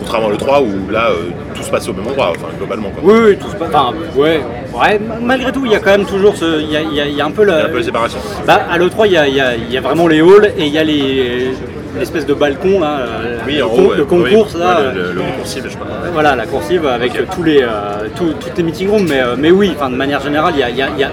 Contrairement 0.00 0.28
au 0.28 0.36
3 0.36 0.62
où 0.62 0.90
là 0.90 1.10
euh, 1.10 1.30
tout 1.54 1.62
se 1.62 1.70
passe 1.70 1.88
au 1.88 1.92
même 1.92 2.06
endroit, 2.08 2.30
enfin 2.30 2.48
globalement. 2.58 2.90
Quoi. 2.90 3.02
Oui, 3.12 3.20
oui, 3.28 3.36
tout 3.38 3.48
se 3.50 3.54
passe. 3.56 3.68
Enfin, 3.72 3.92
ouais, 4.16 4.40
ouais, 4.74 4.98
ma- 4.98 5.20
malgré 5.20 5.52
tout, 5.52 5.62
il 5.64 5.70
y 5.70 5.76
a 5.76 5.78
quand 5.78 5.92
même 5.96 6.06
toujours 6.06 6.36
ce. 6.36 6.60
Il 6.60 6.70
y 6.72 6.76
a, 6.76 6.82
il 7.06 7.14
y 7.16 7.20
un 7.22 7.30
peu 7.30 7.42
Il 7.42 7.48
y 7.48 7.50
la. 7.52 7.56
a 7.62 7.66
un 7.66 7.70
peu 7.70 7.78
de 7.78 7.84
séparation. 7.84 8.18
Bah, 8.46 8.62
à 8.68 8.76
l'E3, 8.78 9.06
il 9.06 9.12
y 9.12 9.16
a, 9.16 9.28
il 9.28 9.34
y 9.36 9.40
a- 9.40 9.54
il 9.56 9.70
y 9.72 9.76
a 9.78 9.80
vraiment 9.80 10.08
les 10.08 10.20
halls 10.20 10.52
et 10.58 10.66
il 10.66 10.72
y 10.72 10.78
a 10.78 10.82
les 10.84 11.50
l'espèce 11.98 12.26
de 12.26 12.34
balcon 12.34 12.80
là, 12.80 12.98
Oui, 13.46 13.56
le, 13.56 13.64
en 13.64 13.68
con- 13.68 13.76
haut, 13.84 13.90
ouais. 13.90 13.96
le 13.96 14.04
concours 14.04 14.48
Oui, 14.54 14.60
là, 14.60 14.80
ouais, 14.80 14.94
le, 14.94 15.02
le, 15.12 15.14
le 15.14 15.44
cible, 15.44 15.68
je 15.70 15.76
Voilà, 16.12 16.34
la 16.36 16.46
coursive 16.46 16.86
avec 16.86 17.12
tous 17.30 17.42
les, 17.42 17.62
euh, 17.62 18.08
toutes 18.16 18.56
les 18.56 18.62
meeting 18.62 18.88
rooms, 18.88 19.06
mais, 19.08 19.20
euh, 19.20 19.34
mais 19.38 19.50
oui, 19.50 19.72
enfin, 19.76 19.90
de 19.90 19.96
manière 19.96 20.20
générale, 20.20 20.54
il 20.56 20.60
y 20.60 20.62
a, 20.64 20.70
y 20.70 20.82
a- 20.82 20.88
il 20.94 21.00
y 21.00 21.04
a- 21.04 21.10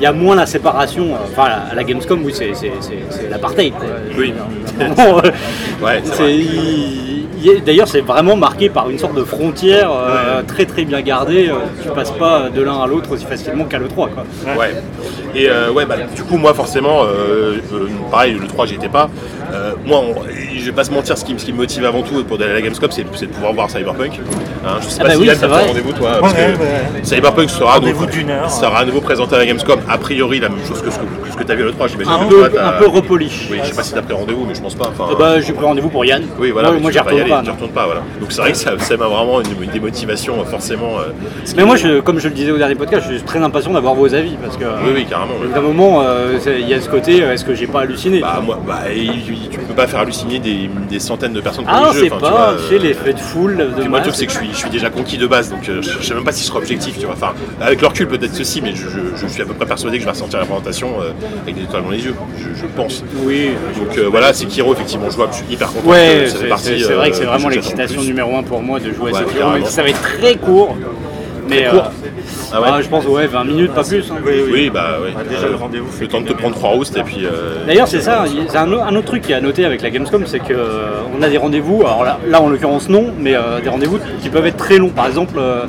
il 0.00 0.04
y 0.04 0.06
a 0.06 0.12
moins 0.12 0.36
la 0.36 0.46
séparation. 0.46 1.06
euh, 1.14 1.16
Enfin, 1.32 1.48
à 1.72 1.74
la 1.74 1.82
Gamescom, 1.82 2.20
oui, 2.24 2.32
c'est, 2.32 2.50
c'est, 2.54 2.70
c'est, 2.80 2.98
c'est 3.10 3.28
l'apartheid. 3.28 3.72
quoi. 3.74 3.86
Oui. 4.16 4.32
Ouais, 5.82 6.00
c'est 6.04 7.60
D'ailleurs, 7.64 7.86
c'est 7.86 8.00
vraiment 8.00 8.34
marqué 8.36 8.68
par 8.68 8.90
une 8.90 8.98
sorte 8.98 9.14
de 9.14 9.22
frontière 9.22 9.90
euh, 9.92 10.42
très 10.42 10.64
très 10.66 10.84
bien 10.84 11.00
gardée. 11.02 11.50
Tu 11.82 11.88
passes 11.90 12.10
pas 12.10 12.48
de 12.54 12.60
l'un 12.62 12.80
à 12.80 12.86
l'autre 12.88 13.12
aussi 13.12 13.24
facilement 13.24 13.64
qu'à 13.64 13.78
l'E3. 13.78 13.88
Quoi. 13.94 14.24
Ouais. 14.58 14.74
Et 15.36 15.48
euh, 15.48 15.70
ouais, 15.70 15.86
bah, 15.86 15.94
du 16.16 16.22
coup, 16.24 16.36
moi, 16.36 16.52
forcément, 16.52 17.02
euh, 17.04 17.58
pareil, 18.10 18.36
le 18.40 18.46
3, 18.48 18.66
j'y 18.66 18.74
étais 18.74 18.88
pas. 18.88 19.08
Euh, 19.52 19.72
moi, 19.86 19.98
on- 20.00 20.14
je 20.56 20.64
vais 20.64 20.72
pas 20.72 20.84
se 20.84 20.90
mentir, 20.90 21.16
ce 21.16 21.24
qui, 21.24 21.32
me- 21.34 21.38
ce 21.38 21.44
qui 21.44 21.52
me 21.52 21.56
motive 21.58 21.84
avant 21.84 22.02
tout 22.02 22.22
pour 22.24 22.36
aller 22.40 22.50
à 22.50 22.54
la 22.54 22.62
Gamescom, 22.62 22.90
c'est 22.90 23.02
de 23.02 23.26
pouvoir 23.32 23.52
voir 23.52 23.70
Cyberpunk. 23.70 24.20
Hein, 24.66 24.76
je 24.80 24.86
sais 24.88 24.96
Ah 25.00 25.02
pas 25.02 25.08
bah 25.08 25.14
si 25.14 25.20
oui, 25.20 25.26
Yann, 25.28 25.38
t'as 25.40 25.46
rendez-vous, 25.66 25.92
toi, 25.92 26.10
parce 26.20 26.32
Ouais, 26.34 26.38
que 26.56 26.62
ouais. 26.62 27.04
Cyberpunk 27.04 27.50
sera, 27.50 27.80
donc- 27.80 27.88
à 28.78 28.84
nouveau 28.84 29.00
présenté 29.00 29.34
à 29.34 29.38
la 29.38 29.46
Gamescom. 29.46 29.80
A 29.88 29.98
priori, 29.98 30.40
la 30.40 30.48
même 30.48 30.64
chose 30.66 30.82
que 30.82 30.90
ce 30.90 30.98
que, 30.98 31.04
que 31.04 31.38
que 31.38 31.42
tu 31.44 31.52
as 31.52 31.54
vu 31.54 31.62
à 31.62 31.66
l'E3, 31.66 31.88
j'imagine. 31.88 32.12
Un, 32.12 32.26
peu, 32.26 32.48
toi, 32.50 32.62
un 32.64 32.72
peu 32.72 32.88
repolish. 32.88 33.48
Oui, 33.50 33.58
je 33.62 33.68
sais 33.68 33.74
pas 33.74 33.82
si 33.82 33.92
t'as 33.94 34.02
pris 34.02 34.12
rendez-vous, 34.14 34.44
mais 34.46 34.54
je 34.54 34.60
pense 34.60 34.74
pas. 34.74 34.88
Enfin, 34.88 35.10
Eh 35.12 35.16
bah, 35.16 35.40
j'ai 35.40 35.52
pris 35.52 35.64
rendez-vous 35.64 35.88
pour 35.88 36.04
Yann. 36.04 36.24
oui, 36.38 36.50
voilà, 36.50 36.72
moi, 36.72 36.90
j'y 36.90 36.98
vas 36.98 37.04
pas 37.04 37.10
retourne 37.10 37.70
pas. 37.70 37.86
voilà. 37.86 38.02
Donc 38.20 38.30
c'est 38.32 38.40
vrai 38.40 38.52
que 38.52 38.58
ça, 38.58 38.72
ça 38.78 38.96
m'a 38.96 39.06
vraiment 39.06 39.40
une, 39.40 39.62
une 39.62 39.70
démotivation, 39.70 40.40
euh, 40.40 40.44
forcément. 40.44 40.98
euh, 40.98 41.10
Mais 41.56 41.64
moi, 41.64 41.76
je, 41.76 42.00
comme 42.00 42.18
je 42.18 42.28
le 42.28 42.34
disais 42.34 42.50
au 42.50 42.58
dernier 42.58 42.74
podcast, 42.74 43.06
je 43.08 43.14
suis 43.14 43.22
très 43.24 43.38
impatient 43.40 43.72
d'avoir 43.72 43.94
vos 43.94 44.12
avis 44.14 44.36
parce 44.42 44.56
que. 44.56 44.64
Oui, 44.64 44.90
oui, 44.94 45.06
carrément. 45.08 45.34
D'un 45.54 45.60
moment, 45.60 46.02
il 46.46 46.68
y 46.68 46.74
a 46.74 46.80
ce 46.80 46.88
côté, 46.88 47.18
est-ce 47.18 47.44
que 47.44 47.54
j'ai 47.54 47.66
pas 47.66 47.80
halluciné? 47.82 48.20
Bah, 48.20 48.40
moi, 48.44 48.58
bah, 48.66 48.80
tu 49.50 49.58
peux 49.58 49.74
pas 49.74 49.86
faire 49.86 50.00
halluciner 50.00 50.38
des, 50.38 50.68
des 50.88 50.98
centaines 50.98 51.32
de 51.32 51.40
personnes 51.40 51.64
pour 51.64 51.74
Ah, 51.74 51.90
le 51.94 52.00
jeu. 52.00 52.06
enfin, 52.12 52.18
pas, 52.30 52.54
tu 52.68 52.74
euh, 52.74 52.78
l'effet 52.78 53.12
de 53.12 53.18
foule. 53.18 53.56
De 53.78 53.84
moi, 53.88 53.98
le 53.98 54.04
truc, 54.04 54.16
c'est 54.16 54.26
que 54.26 54.32
je 54.32 54.38
suis, 54.38 54.48
je 54.52 54.56
suis 54.56 54.70
déjà 54.70 54.90
conquis 54.90 55.18
de 55.18 55.26
base, 55.26 55.50
donc 55.50 55.68
euh, 55.68 55.80
je, 55.82 55.90
je 56.00 56.06
sais 56.06 56.14
même 56.14 56.24
pas 56.24 56.32
si 56.32 56.40
ce 56.42 56.48
sera 56.48 56.58
objectif, 56.58 56.98
tu 56.98 57.06
vois. 57.06 57.14
Enfin, 57.14 57.32
avec 57.60 57.80
le 57.80 57.86
recul, 57.86 58.08
peut-être 58.08 58.34
ceci, 58.34 58.60
mais 58.62 58.74
je, 58.74 58.88
je- 58.88 59.16
je 59.16 59.26
suis 59.26 59.42
à 59.42 59.44
peu 59.46 59.54
près 59.54 59.66
persuadé 59.66 59.96
que 59.96 60.00
je 60.02 60.06
vais 60.06 60.12
ressortir 60.12 60.38
la 60.40 60.46
présentation 60.46 60.88
euh, 61.00 61.10
avec 61.42 61.54
des 61.56 61.62
étoiles 61.62 61.82
dans 61.84 61.90
les 61.90 62.04
yeux, 62.04 62.14
je, 62.38 62.60
je 62.60 62.66
pense. 62.76 63.04
Oui, 63.24 63.50
Donc 63.76 63.98
voilà, 64.10 64.32
c'est 64.32 64.46
Kiro, 64.46 64.72
effectivement, 64.74 65.10
jouable, 65.10 65.32
je 65.32 65.38
suis 65.44 65.54
hyper 65.54 65.68
content. 65.72 65.88
Ouais, 65.88 66.20
que 66.24 66.26
ça 66.30 66.34
fait 66.36 66.42
c'est 66.42 66.48
partie, 66.48 66.64
c'est- 66.66 66.78
c'est 66.84 66.92
vrai 66.94 67.10
que 67.10 67.16
c'est 67.16 67.24
vraiment 67.24 67.48
l'excitation 67.48 68.02
numéro 68.02 68.36
un 68.36 68.42
pour 68.42 68.62
moi 68.62 68.80
de 68.80 68.92
jouer 68.92 69.12
à 69.14 69.18
ce 69.20 69.24
carrément. 69.38 69.66
Ça 69.66 69.82
va 69.82 69.88
être 69.90 70.00
très 70.02 70.36
court. 70.36 70.76
Mais 71.48 71.64
court 71.70 71.84
euh, 71.86 72.08
Ah 72.52 72.60
ouais 72.60 72.68
ah, 72.72 72.80
je 72.82 72.88
pense 72.88 73.04
ouais 73.06 73.26
20 73.26 73.44
minutes, 73.44 73.72
pas 73.72 73.84
plus. 73.84 74.10
hein. 74.10 74.14
Oui, 74.24 74.70
bah 74.72 74.96
oui. 75.02 75.10
Bah, 75.14 75.22
déjà, 75.28 75.48
le 75.48 75.56
rendez-vous 75.56 75.88
Le 76.00 76.08
temps 76.08 76.20
de 76.20 76.26
te 76.28 76.32
prendre 76.32 76.54
trois 76.54 76.70
roustes 76.70 76.96
et 76.96 77.02
puis. 77.02 77.24
euh, 77.24 77.64
D'ailleurs, 77.66 77.88
c'est 77.88 78.00
ça, 78.00 78.24
il- 78.26 78.48
c'est 78.48 78.56
un, 78.58 78.72
au- 78.72 78.80
un 78.80 78.94
autre 78.96 79.06
truc 79.06 79.22
qui 79.22 79.32
est 79.32 79.36
à 79.36 79.40
noter 79.40 79.64
avec 79.64 79.82
la 79.82 79.90
Gamescom, 79.90 80.24
c'est 80.26 80.38
qu'on 80.40 81.22
a 81.22 81.28
des 81.28 81.38
rendez-vous, 81.38 81.82
alors 81.84 82.04
là, 82.04 82.18
là, 82.26 82.40
en 82.40 82.48
l'occurrence 82.48 82.88
non, 82.88 83.12
mais 83.18 83.34
euh, 83.34 83.60
des 83.60 83.68
rendez-vous 83.68 83.98
qui 84.22 84.28
peuvent 84.30 84.46
être 84.46 84.56
très 84.56 84.78
longs. 84.78 84.90
Par 84.90 85.06
exemple, 85.06 85.34
euh, 85.38 85.62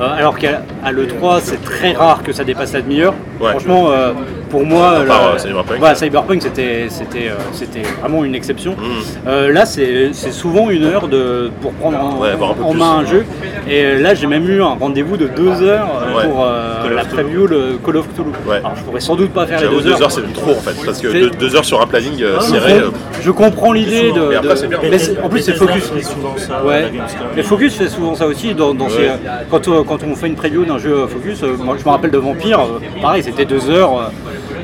euh, 0.00 0.12
alors 0.16 0.36
qu'à 0.36 0.62
à 0.84 0.92
l'E3, 0.92 1.40
c'est 1.42 1.62
très 1.62 1.92
rare 1.92 2.22
que 2.22 2.32
ça 2.32 2.44
dépasse 2.44 2.72
la 2.72 2.82
demi-heure. 2.82 3.14
Ouais. 3.40 3.50
Franchement, 3.50 3.90
euh, 3.90 4.12
pour 4.50 4.64
moi, 4.64 5.00
part, 5.06 5.34
euh, 5.34 5.38
Cyberpunk. 5.38 5.78
voilà, 5.78 5.94
Cyberpunk, 5.94 6.42
c'était 6.42 6.86
c'était, 6.88 7.28
euh, 7.28 7.34
c'était 7.52 7.82
vraiment 8.00 8.24
une 8.24 8.34
exception. 8.34 8.72
Mm. 8.72 9.28
Euh, 9.28 9.52
là, 9.52 9.66
c'est 9.66 10.10
c'est 10.12 10.32
souvent 10.32 10.70
une 10.70 10.84
heure 10.84 11.08
de, 11.08 11.50
pour 11.60 11.72
prendre 11.72 11.98
en, 11.98 12.18
Ouais, 12.20 12.30
main 12.74 12.98
un 13.00 13.04
jeu. 13.06 13.24
Et 13.68 13.96
là, 13.96 14.14
j'ai 14.14 14.26
même 14.26 14.48
eu 14.48 14.62
un 14.62 14.76
rendez-vous 14.80 15.16
de 15.16 15.26
deux 15.26 15.62
heures 15.62 15.88
Ouais. 16.16 16.24
pour 16.24 16.44
euh, 16.44 16.94
la 16.94 17.04
preview, 17.04 17.46
le 17.46 17.78
Call 17.84 17.96
of 17.96 18.08
Cthulhu. 18.08 18.30
Ouais. 18.46 18.56
Alors, 18.58 18.74
je 18.76 18.82
pourrais 18.82 19.00
sans 19.00 19.16
doute 19.16 19.30
pas 19.32 19.46
faire 19.46 19.60
les 19.60 19.68
deux, 19.68 19.80
deux 19.82 20.02
heures, 20.02 20.10
c'est 20.12 20.32
trop 20.32 20.52
en 20.52 20.54
fait. 20.54 20.74
Parce 20.84 21.00
que 21.00 21.08
deux, 21.08 21.30
deux 21.30 21.56
heures 21.56 21.64
sur 21.64 21.80
un 21.80 21.86
planning 21.86 22.16
Je 22.18 22.40
serré. 22.44 22.72
euh, 22.74 22.84
comprends- 22.86 22.98
Je 23.22 23.30
comprends 23.30 23.72
l'idée 23.72 24.12
de. 24.12 24.20
Mais 24.30 24.36
après, 24.36 24.50
de- 24.50 24.54
c'est 24.56 24.68
bien. 24.68 24.78
mais 24.90 24.98
c'est- 24.98 25.20
en 25.22 25.28
plus, 25.28 25.40
c'est 25.42 25.54
Focus. 25.54 25.84
fait 25.84 26.02
souvent 26.02 26.34
ça, 26.36 26.64
Ouais. 26.64 26.92
Mais 27.34 27.42
Focus 27.42 27.74
fait 27.74 27.88
souvent 27.88 28.14
ça 28.14 28.26
aussi. 28.26 28.54
Dans, 28.54 28.72
dans 28.74 28.88
ses- 28.88 28.98
Ouais. 28.98 29.10
quand, 29.50 29.66
quand 29.84 29.98
on 30.04 30.14
fait 30.14 30.28
une 30.28 30.34
preview 30.36 30.64
d'un 30.64 30.78
jeu 30.78 31.06
Focus, 31.08 31.42
moi 31.58 31.76
je 31.78 31.84
me 31.84 31.90
rappelle 31.90 32.10
de 32.10 32.18
Vampire, 32.18 32.60
pareil, 33.02 33.22
c'était 33.22 33.44
deux 33.44 33.68
heures. 33.70 34.10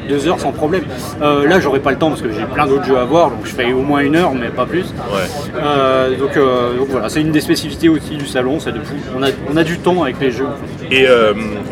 Deux 0.09 0.27
heures 0.29 0.41
sans 0.41 0.53
problème. 0.53 0.85
Euh, 1.23 1.47
là, 1.49 1.61
j'aurais 1.61 1.81
pas 1.81 1.91
le 1.91 1.99
temps 1.99 2.09
parce 2.09 2.23
que 2.23 2.31
j'ai 2.33 2.45
plein 2.45 2.67
d'autres 2.67 2.85
jeux 2.85 2.99
à 2.99 3.05
voir, 3.05 3.31
donc 3.31 3.41
je 3.45 3.51
fais 3.55 3.73
au 3.73 3.83
moins 3.83 4.01
une 4.01 4.17
heure, 4.17 4.33
mais 4.35 4.49
pas 4.49 4.67
plus. 4.67 4.85
Ouais. 5.13 5.29
Euh, 5.63 6.17
donc, 6.17 6.37
euh, 6.37 6.77
donc 6.79 6.89
voilà, 6.89 7.09
c'est 7.09 7.21
une 7.21 7.33
des 7.33 7.41
spécificités 7.41 7.89
aussi 7.89 8.17
du 8.17 8.27
salon, 8.27 8.59
c'est 8.61 8.73
de 8.73 8.81
fou. 8.81 8.95
On 9.17 9.23
a, 9.23 9.29
on 9.53 9.57
a 9.57 9.65
du 9.65 9.79
temps 9.79 10.03
avec 10.03 10.17
les 10.21 10.31
jeux. 10.31 10.47
Et 10.91 11.07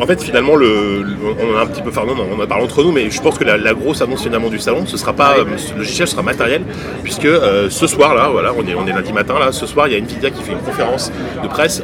en 0.01 0.05
fait, 0.07 0.21
finalement, 0.21 0.55
le, 0.55 1.03
le- 1.03 1.15
on 1.53 1.57
a 1.57 1.61
un 1.63 1.67
petit 1.67 1.81
peu 1.81 1.91
parlé, 1.91 2.11
on 2.17 2.39
en 2.39 2.43
a 2.43 2.47
parlé 2.47 2.63
entre 2.63 2.83
nous, 2.83 2.91
mais 2.91 3.09
je 3.09 3.21
pense 3.21 3.37
que 3.37 3.43
la, 3.43 3.57
la 3.57 3.73
grosse 3.73 4.01
annonce 4.01 4.23
finalement 4.23 4.49
du 4.49 4.59
salon, 4.59 4.85
ce 4.85 4.97
sera 4.97 5.13
pas 5.13 5.35
euh, 5.37 5.43
le 5.73 5.77
logiciel, 5.79 6.07
ce 6.07 6.13
sera 6.13 6.23
matériel, 6.23 6.61
puisque 7.03 7.27
ce 7.69 7.87
soir 7.87 8.15
là, 8.15 8.29
voilà, 8.31 8.51
on 8.57 8.65
est, 8.67 8.73
on 8.75 8.87
est 8.87 8.93
lundi 8.93 9.13
matin 9.13 9.35
là, 9.39 9.51
ce 9.51 9.65
soir, 9.65 9.87
il 9.87 9.93
y 9.93 9.95
a 9.95 9.99
Nvidia 9.99 10.29
qui 10.31 10.41
fait 10.43 10.53
une 10.53 10.59
conférence 10.59 11.11
de 11.43 11.47
presse. 11.47 11.83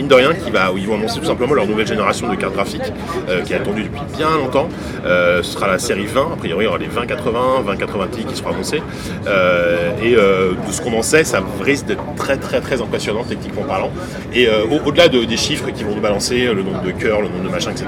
Mine 0.00 0.08
de 0.08 0.14
rien, 0.14 0.32
qui 0.32 0.50
va, 0.50 0.72
où 0.72 0.78
ils 0.78 0.86
vont 0.86 0.94
annoncer 0.94 1.20
tout 1.20 1.26
simplement 1.26 1.52
leur 1.52 1.66
nouvelle 1.66 1.86
génération 1.86 2.26
de 2.30 2.34
cartes 2.34 2.54
graphiques 2.54 2.90
euh, 3.28 3.42
qui 3.42 3.52
est 3.52 3.56
attendue 3.56 3.82
depuis 3.82 4.00
bien 4.16 4.30
longtemps. 4.34 4.66
Euh, 5.04 5.42
ce 5.42 5.52
sera 5.52 5.66
la 5.68 5.78
série 5.78 6.06
20, 6.06 6.22
a 6.32 6.36
priori 6.36 6.64
il 6.64 6.64
y 6.64 6.68
aura 6.68 6.78
les 6.78 6.86
2080, 6.86 7.40
2080 7.66 8.06
Ti 8.10 8.24
qui 8.24 8.34
seront 8.34 8.48
annoncés. 8.54 8.82
Euh, 9.26 9.90
et 10.02 10.12
de 10.12 10.72
ce 10.72 10.80
qu'on 10.80 10.94
en 10.94 11.02
sait, 11.02 11.22
ça 11.24 11.42
risque 11.62 11.84
d'être 11.84 12.02
très 12.16 12.38
très 12.38 12.62
très 12.62 12.80
impressionnant 12.80 13.24
techniquement 13.24 13.64
parlant. 13.64 13.90
Et 14.32 14.48
au- 14.48 14.88
au-delà 14.88 15.08
de- 15.08 15.24
des 15.26 15.36
chiffres 15.36 15.68
qui 15.70 15.84
vont 15.84 15.94
nous 15.94 16.00
balancer, 16.00 16.46
le 16.46 16.62
nombre 16.62 16.80
de 16.80 16.92
cœurs, 16.92 17.20
le 17.20 17.28
nombre 17.28 17.44
de 17.44 17.50
machins, 17.50 17.72
etc. 17.72 17.86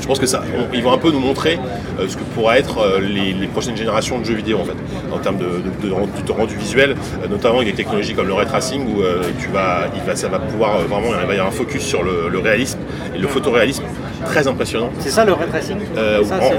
Je 0.00 0.06
pense 0.06 0.18
que 0.18 0.26
ça, 0.26 0.42
on- 0.58 0.74
ils 0.74 0.82
vont 0.82 0.92
un 0.92 0.98
peu 0.98 1.10
nous 1.10 1.20
montrer 1.20 1.58
euh, 2.00 2.08
ce 2.08 2.16
que 2.16 2.22
pourraient 2.34 2.58
être 2.58 2.78
euh, 2.78 3.00
les, 3.00 3.32
les 3.32 3.46
prochaines 3.46 3.76
générations 3.76 4.18
de 4.18 4.24
jeux 4.24 4.34
vidéo 4.34 4.58
en 4.60 4.64
fait, 4.64 4.74
en 5.12 5.18
termes 5.18 5.38
de, 5.38 5.44
de- 5.44 5.88
de 5.88 5.92
rendu, 5.92 6.10
de 6.26 6.32
rendu 6.32 6.56
visuel, 6.56 6.90
euh, 7.22 7.28
notamment 7.28 7.56
avec 7.56 7.68
des 7.68 7.74
technologies 7.74 8.14
comme 8.14 8.26
le 8.26 8.34
ray 8.34 8.46
tracing 8.46 8.82
où 8.86 9.02
tu 9.38 9.48
vas, 9.48 9.86
il 9.94 10.02
va, 10.02 10.16
ça 10.16 10.28
va 10.28 10.38
pouvoir 10.38 10.78
vraiment, 10.80 11.08
il 11.20 11.26
va 11.26 11.32
y 11.34 11.36
avoir 11.38 11.48
un 11.48 11.50
focus 11.50 11.82
sur 11.82 12.02
le, 12.02 12.28
le 12.30 12.38
réalisme 12.38 12.78
et 13.14 13.18
le 13.18 13.28
photoréalisme 13.28 13.84
très 14.26 14.46
impressionnant. 14.48 14.90
C'est 15.00 15.10
ça 15.10 15.24
le 15.24 15.32
ray 15.32 15.48
tracing? 15.48 15.76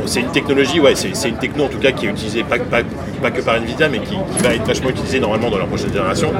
C'est- 0.05 0.19
une 0.21 0.31
technologie, 0.31 0.79
ouais, 0.79 0.95
c'est 0.95 1.15
c'est 1.15 1.29
une 1.29 1.37
techno 1.37 1.65
en 1.65 1.67
tout 1.67 1.79
cas 1.79 1.91
qui 1.91 2.05
est 2.05 2.09
utilisée 2.09 2.43
pas, 2.43 2.57
pas- 2.59 2.81
pas 3.25 3.31
que 3.31 3.41
par 3.41 3.55
Nvidia, 3.55 3.89
mais 3.89 3.99
qui, 3.99 4.15
qui 4.15 4.43
va 4.43 4.53
être 4.53 4.65
vachement 4.67 4.89
utilisée 4.89 5.19
normalement 5.19 5.49
dans 5.49 5.57
la 5.57 5.65
prochaine 5.65 5.91
génération. 5.91 6.31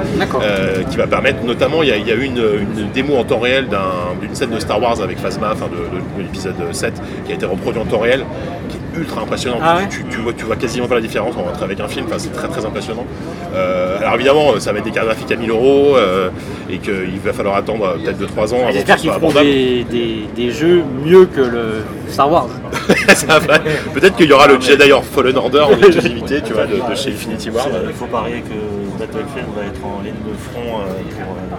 Euh, 0.42 0.82
qui 0.84 0.96
va 0.96 1.06
permettre, 1.08 1.42
notamment, 1.44 1.82
il 1.82 1.88
y 1.88 1.92
a, 1.92 1.96
il 1.96 2.06
y 2.06 2.12
a 2.12 2.14
eu 2.14 2.22
une, 2.24 2.38
une 2.78 2.90
démo 2.92 3.16
en 3.16 3.24
temps 3.24 3.40
réel 3.40 3.66
d'un- 3.68 4.14
d'une 4.20 4.34
scène 4.34 4.50
de 4.50 4.60
Star 4.60 4.80
Wars 4.80 5.00
avec 5.02 5.18
Phasma, 5.18 5.50
enfin 5.52 5.66
de, 5.66 5.76
de- 5.96 6.02
de 6.18 6.22
l'épisode 6.22 6.54
7, 6.72 6.94
qui 7.24 7.32
a 7.32 7.34
été 7.34 7.44
reproduit 7.46 7.80
en 7.80 7.86
temps 7.86 7.98
réel, 7.98 8.24
qui 8.68 8.76
est 8.76 8.80
ultra 8.96 9.20
impressionnant. 9.22 9.58
Ah 9.62 9.76
ouais 9.78 9.88
tu, 9.88 10.04
tu 10.10 10.18
vois, 10.18 10.32
tu 10.32 10.44
vois 10.44 10.56
quasiment 10.56 10.86
pas 10.88 10.94
la 10.96 11.00
différence 11.00 11.34
entre 11.36 11.62
avec 11.62 11.78
un 11.80 11.88
film, 11.88 12.06
enfin, 12.08 12.16
c'est 12.18 12.32
très 12.32 12.48
très 12.48 12.64
impressionnant. 12.64 13.04
Euh, 13.54 13.98
alors 13.98 14.14
évidemment, 14.14 14.58
ça 14.60 14.72
va 14.72 14.78
être 14.78 14.84
des 14.84 14.90
cartes 14.90 15.06
graphiques 15.06 15.30
à 15.32 15.36
1000 15.36 15.50
euros 15.50 15.96
euh, 15.96 16.28
et 16.70 16.78
qu'il 16.78 17.18
va 17.24 17.32
falloir 17.32 17.56
attendre 17.56 17.96
peut-être 18.02 18.18
2-3 18.20 18.54
ans 18.54 18.56
avant 18.58 18.66
que 18.68 18.72
J'espère 18.74 18.96
ce 18.96 19.00
qu'ils 19.02 19.10
soit 19.10 19.18
feront 19.18 19.30
abordable. 19.30 19.46
des, 19.46 19.84
des- 19.90 20.26
des 20.36 20.50
jeux 20.50 20.82
mieux 21.04 21.26
que 21.26 21.40
le 21.40 21.84
Star 22.08 22.30
Wars. 22.30 22.48
Peut-être 23.94 24.16
qu'il 24.16 24.28
y 24.28 24.32
aura 24.32 24.46
le 24.46 24.60
Jedi 24.60 24.92
or 24.92 25.04
Fallen 25.04 25.36
Order 25.36 25.60
en 25.60 25.70
exclusivité, 25.78 26.40
tu 26.42 26.52
vois, 26.52 26.66
de, 26.66 26.74
de 26.76 26.94
chez 26.94 27.10
Infinity 27.10 27.50
Ward. 27.50 27.68
Il 27.86 27.92
faut 27.94 28.06
parier 28.06 28.40
que 28.42 28.98
Battlefield 28.98 29.46
va 29.56 29.64
être 29.64 29.80
en 29.84 30.02
ligne 30.02 30.12
de 30.12 30.34
front 30.36 30.80
euh, 30.80 30.86
pour, 31.14 31.32
euh, 31.36 31.55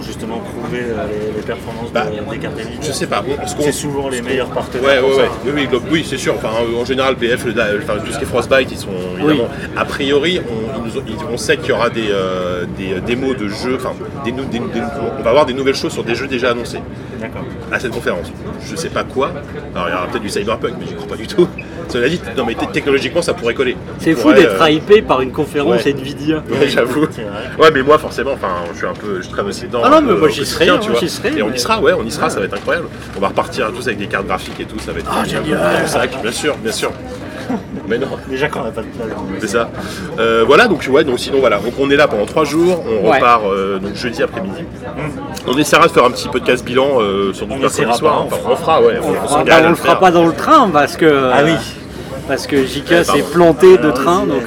pour 0.00 0.06
justement 0.06 0.38
prouver 0.38 0.80
euh, 0.80 1.06
les, 1.08 1.36
les 1.36 1.42
performances 1.46 1.92
Bah, 1.92 2.06
de- 2.06 2.30
des 2.30 2.38
cartes 2.38 2.58
Nvidia. 2.58 2.80
Je 2.82 2.92
sais 2.92 3.06
pas. 3.06 3.22
C'est 3.60 3.72
souvent 3.72 4.08
les 4.08 4.22
meilleurs 4.22 4.48
partenaires. 4.48 5.04
Ouais, 5.04 5.10
ouais, 5.10 5.16
ouais. 5.16 5.28
Oui, 5.44 5.68
oui, 5.90 6.06
c'est 6.08 6.16
sûr. 6.16 6.34
Enfin, 6.36 6.48
en 6.78 6.84
général, 6.86 7.16
BF, 7.16 7.44
le, 7.44 7.52
enfin, 7.82 7.94
tout 8.04 8.12
ce 8.12 8.16
qui 8.18 8.24
est 8.24 8.26
Frostbite, 8.26 8.70
ils 8.72 8.78
sont 8.78 8.88
évidemment. 9.18 9.48
A 9.76 9.84
priori, 9.84 10.40
on, 11.30 11.36
sait 11.36 11.56
qu'il 11.56 11.68
y 11.70 11.72
aura 11.72 11.90
des, 11.90 12.08
euh, 12.10 12.64
des 12.76 12.94
euh, 12.94 13.00
démos 13.00 13.36
de 13.36 13.48
jeux, 13.48 13.76
enfin, 13.76 13.92
des, 14.24 14.32
nou- 14.32 14.44
des- 14.44 14.58
des- 14.58 14.82
on 15.18 15.22
va 15.22 15.30
avoir 15.30 15.46
des 15.46 15.54
nouvelles 15.54 15.74
choses 15.74 15.92
sur 15.92 16.04
des 16.04 16.14
jeux 16.14 16.26
déjà 16.26 16.50
annoncés 16.50 16.80
D'accord. 17.20 17.42
à 17.72 17.78
cette 17.78 17.92
conférence. 17.92 18.30
Je 18.68 18.76
sais 18.76 18.90
pas 18.90 19.04
quoi. 19.04 19.32
Alors, 19.74 19.88
il 19.88 19.92
y 19.92 19.94
aura 19.94 20.06
peut-être 20.06 20.22
du 20.22 20.28
Cyberpunk, 20.28 20.74
mais 20.78 20.86
j'y 20.86 20.94
crois 20.94 21.08
pas 21.08 21.16
du 21.16 21.26
tout. 21.26 21.48
Cela 21.88 22.08
dit, 22.08 22.20
non, 22.36 22.44
mais 22.44 22.54
technologiquement, 22.54 23.22
ça 23.22 23.34
pourrait 23.34 23.54
coller. 23.54 23.76
C'est 23.98 24.14
fou 24.14 24.32
d'être 24.32 24.62
euh, 24.62 24.70
hypé 24.70 25.02
par 25.02 25.20
une 25.22 25.32
conférence 25.32 25.84
ouais. 25.84 25.90
Nvidia. 25.92 26.42
Ouais, 26.50 26.68
j'avoue. 26.68 27.06
Ouais, 27.58 27.70
mais 27.72 27.82
moi, 27.82 27.98
forcément, 27.98 28.32
enfin, 28.32 28.48
je 28.72 28.78
suis 28.78 28.86
un 28.86 28.92
peu, 28.92 29.20
je 29.22 29.28
traîne 29.28 29.46
aussi 29.46 29.62
dedans. 29.66 29.82
Ah 29.92 30.00
non, 30.00 30.06
mais 30.06 30.14
peu 30.14 30.18
moi, 30.20 30.28
j'y 30.28 30.46
serai, 30.46 30.66
tu 30.66 30.70
moi, 30.90 30.98
vois. 30.98 31.08
serai, 31.08 31.38
Et 31.38 31.42
on 31.42 31.50
y 31.52 31.58
sera, 31.58 31.80
ouais, 31.80 31.92
on 31.92 32.04
y 32.04 32.10
sera, 32.10 32.30
ça 32.30 32.38
va 32.40 32.46
être 32.46 32.54
incroyable. 32.54 32.88
On 33.16 33.20
va 33.20 33.28
repartir 33.28 33.70
tous 33.74 33.86
avec 33.86 33.98
des 33.98 34.06
cartes 34.06 34.26
graphiques 34.26 34.60
et 34.60 34.64
tout, 34.64 34.78
ça 34.78 34.92
va 34.92 35.00
être. 35.00 35.10
Ah, 35.12 35.24
génial. 35.24 35.58
Sac, 35.86 36.20
bien 36.22 36.32
sûr, 36.32 36.56
bien 36.56 36.72
sûr. 36.72 36.90
Mais 37.88 37.98
non. 37.98 38.06
Déjà 38.28 38.48
qu'on 38.48 38.62
n'a 38.62 38.70
pas 38.70 38.82
de 38.82 38.86
place. 38.86 39.08
C'est 39.40 39.48
ça. 39.48 39.70
Euh, 40.20 40.44
voilà, 40.46 40.68
donc 40.68 40.86
ouais, 40.88 41.02
donc 41.02 41.18
sinon 41.18 41.40
voilà, 41.40 41.58
donc 41.58 41.72
on 41.80 41.90
est 41.90 41.96
là 41.96 42.06
pendant 42.06 42.24
trois 42.26 42.44
jours, 42.44 42.84
on 42.86 43.08
Ouais. 43.08 43.16
repart 43.16 43.42
euh, 43.46 43.78
donc 43.80 43.96
jeudi 43.96 44.22
après-midi. 44.22 44.62
On 45.48 45.58
essaiera 45.58 45.88
de 45.88 45.92
faire 45.92 46.04
un 46.04 46.10
petit 46.12 46.28
podcast 46.28 46.64
bilan 46.64 47.00
euh, 47.00 47.32
sur 47.32 47.46
du 47.46 47.56
mercredi 47.58 47.92
soir. 47.98 47.98
pas, 47.98 48.20
hein. 48.20 48.26
on 48.30 48.52
Enfin, 48.52 48.56
fera. 48.56 48.82
ouais, 48.82 49.00
on, 49.02 49.08
On 49.10 49.14
fera- 49.28 49.44
bah, 49.44 49.68
le 49.68 49.74
fera 49.74 49.98
pas 49.98 50.10
dans 50.12 50.26
le 50.26 50.32
train 50.34 50.70
parce 50.72 50.96
que 50.96 51.30
Ah 51.32 51.40
oui. 51.44 51.54
parce 52.28 52.46
que 52.46 52.64
JK 52.64 52.90
Ouais, 52.90 53.02
s'est 53.04 53.22
planté 53.32 53.76
de 53.78 53.82
Alors, 53.82 53.94
train 53.94 54.26
donc 54.26 54.44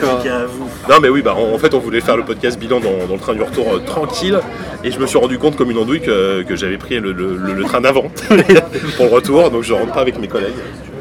Non 0.89 0.95
mais 1.01 1.07
oui, 1.09 1.21
bah, 1.21 1.33
en 1.35 1.53
en 1.53 1.57
fait 1.57 1.73
on 1.73 1.79
voulait 1.79 2.01
faire 2.01 2.17
le 2.17 2.23
podcast 2.23 2.59
bilan 2.59 2.79
dans, 2.81 3.07
dans 3.07 3.13
le 3.13 3.19
train 3.19 3.33
du 3.33 3.41
retour 3.41 3.73
euh, 3.73 3.79
tranquille 3.79 4.37
et 4.83 4.91
je 4.91 4.99
me 4.99 5.07
suis 5.07 5.17
rendu 5.17 5.37
compte 5.37 5.55
comme 5.55 5.71
une 5.71 5.77
andouille 5.77 6.01
que, 6.01 6.43
que 6.43 6.55
j'avais 6.57 6.77
pris 6.77 6.99
le, 6.99 7.13
le- 7.13 7.37
le- 7.37 7.53
le 7.53 7.63
train 7.63 7.79
d'avant 7.81 8.11
pour 8.97 9.05
le 9.05 9.11
retour, 9.11 9.49
donc 9.49 9.63
je 9.63 9.73
rentre 9.73 9.93
pas 9.93 10.01
avec 10.01 10.19
mes 10.19 10.27
collègues. 10.27 10.51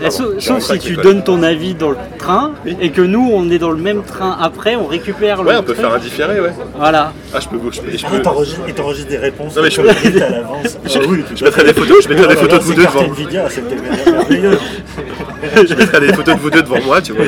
sauf, 0.08 0.26
Je 0.38 0.60
si 0.60 0.78
tu 0.78 0.94
donnes 0.96 1.24
ton 1.24 1.42
avis 1.42 1.74
dans 1.74 1.90
le 1.90 1.96
train 2.16 2.52
et 2.80 2.90
que 2.90 3.02
nous 3.02 3.28
on 3.34 3.50
est 3.50 3.58
dans 3.58 3.72
le 3.72 3.76
même 3.82 4.02
train 4.04 4.36
après 4.40 4.76
on 4.76 4.86
récupère 4.86 5.42
le 5.42 5.48
Ouais, 5.48 5.56
on 5.58 5.62
peut 5.64 5.74
faire 5.74 5.92
un 5.92 5.98
différé, 5.98 6.40
ouais. 6.40 6.52
voilà 6.76 7.12
Ah, 7.34 7.40
je 7.40 7.48
peux, 7.48 7.56
je 7.72 7.80
peux, 7.80 7.90
je 7.90 8.04
Ah, 8.06 8.10
peux- 8.10 8.16
il 8.18 8.22
t'enregistre 8.22 8.60
il 8.68 8.74
t'enregistre 8.74 9.10
des 9.10 9.18
réponses. 9.18 9.56
Non, 9.56 9.62
mais 9.62 9.70
je- 9.70 9.80
écrites 9.80 10.22
à 10.22 10.28
l'avance. 10.30 10.78
Ah 10.94 10.98
oui, 11.08 11.24
je 11.34 11.44
mettrai 11.44 11.64
des 11.64 11.72
photos, 11.74 12.04
je 12.04 12.08
mettrai 12.08 12.28
des 12.28 12.36
photos 12.36 12.52
là, 12.52 12.58
de 12.58 12.62
vous 12.64 12.74
deux 12.74 12.82
devant. 12.82 14.60
Je 15.68 15.74
mettrai 15.74 16.00
des 16.00 16.12
photos 16.12 16.36
de 16.36 16.40
vous 16.40 16.50
deux 16.50 16.62
devant 16.62 16.80
moi, 16.82 17.00
tu 17.02 17.12
vois. 17.12 17.24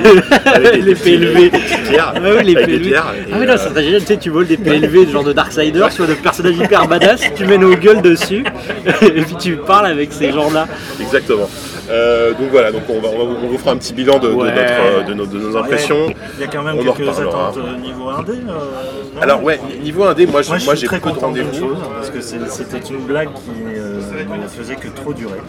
Avec 0.46 0.82
Les 0.84 0.94
PLV. 0.94 1.50
Ah 1.98 2.14
oui, 2.22 2.44
les 2.44 2.54
PLV. 2.54 2.88
pierres, 2.88 3.06
Ah 3.32 3.36
oui, 3.38 3.46
non, 3.46 3.52
euh, 3.52 3.56
ça 3.56 3.70
serait 3.70 3.82
génial, 3.84 4.00
tu 4.00 4.06
sais, 4.06 4.16
tu 4.16 4.30
voles 4.30 4.46
des 4.46 4.56
PLV, 4.56 5.10
genre 5.10 5.24
de 5.24 5.32
Darksider, 5.32 5.86
sur 5.90 6.06
des 6.06 6.14
personnages 6.14 6.56
hyper 6.56 6.86
badass, 6.86 7.22
tu 7.34 7.46
mets 7.46 7.58
nos 7.58 7.74
gueules 7.74 8.02
dessus, 8.02 8.44
et 9.02 9.22
puis 9.22 9.36
tu 9.38 9.56
parles 9.56 9.86
avec 9.86 10.12
ces 10.12 10.32
gens-là. 10.32 10.66
Exactement. 11.00 11.48
Euh, 11.90 12.30
donc 12.30 12.48
voilà, 12.50 12.72
donc 12.72 12.82
on, 12.88 12.98
va, 13.00 13.08
on, 13.08 13.18
va- 13.26 13.34
on 13.44 13.46
vous 13.48 13.58
fera 13.58 13.72
un 13.72 13.76
petit 13.76 13.92
bilan 13.92 14.18
de, 14.18 14.28
de 14.28 14.32
Ouais. 14.34 14.46
notre, 14.46 14.60
euh, 14.62 15.02
de, 15.02 15.12
nos, 15.12 15.26
de 15.26 15.38
nos 15.38 15.54
impressions. 15.56 16.06
Il 16.38 16.40
y 16.40 16.44
a 16.44 16.46
quand 16.46 16.62
même 16.62 16.76
On 16.78 16.92
quelques 16.92 17.18
attentes 17.20 17.58
niveau 17.82 18.08
indé. 18.08 18.32
euh, 18.32 19.14
non 19.16 19.20
Alors 19.22 19.42
ouais, 19.44 19.60
niveau 19.82 20.04
indé, 20.04 20.26
moi, 20.26 20.40
je- 20.40 20.64
Moi, 20.64 20.74
j'ai 20.76 20.86
très 20.86 20.98
peu 21.00 21.10
de 21.10 21.18
rendez-vous. 21.18 21.74
parce 21.96 22.08
que 22.10 22.20
c'est- 22.22 22.38
c'était 22.48 22.78
une 22.88 23.00
blague 23.04 23.28
qui 23.34 23.50
euh, 23.76 23.98
ne 23.98 24.48
faisait 24.48 24.76
que 24.76 24.88
trop 24.88 25.12
durer. 25.12 25.40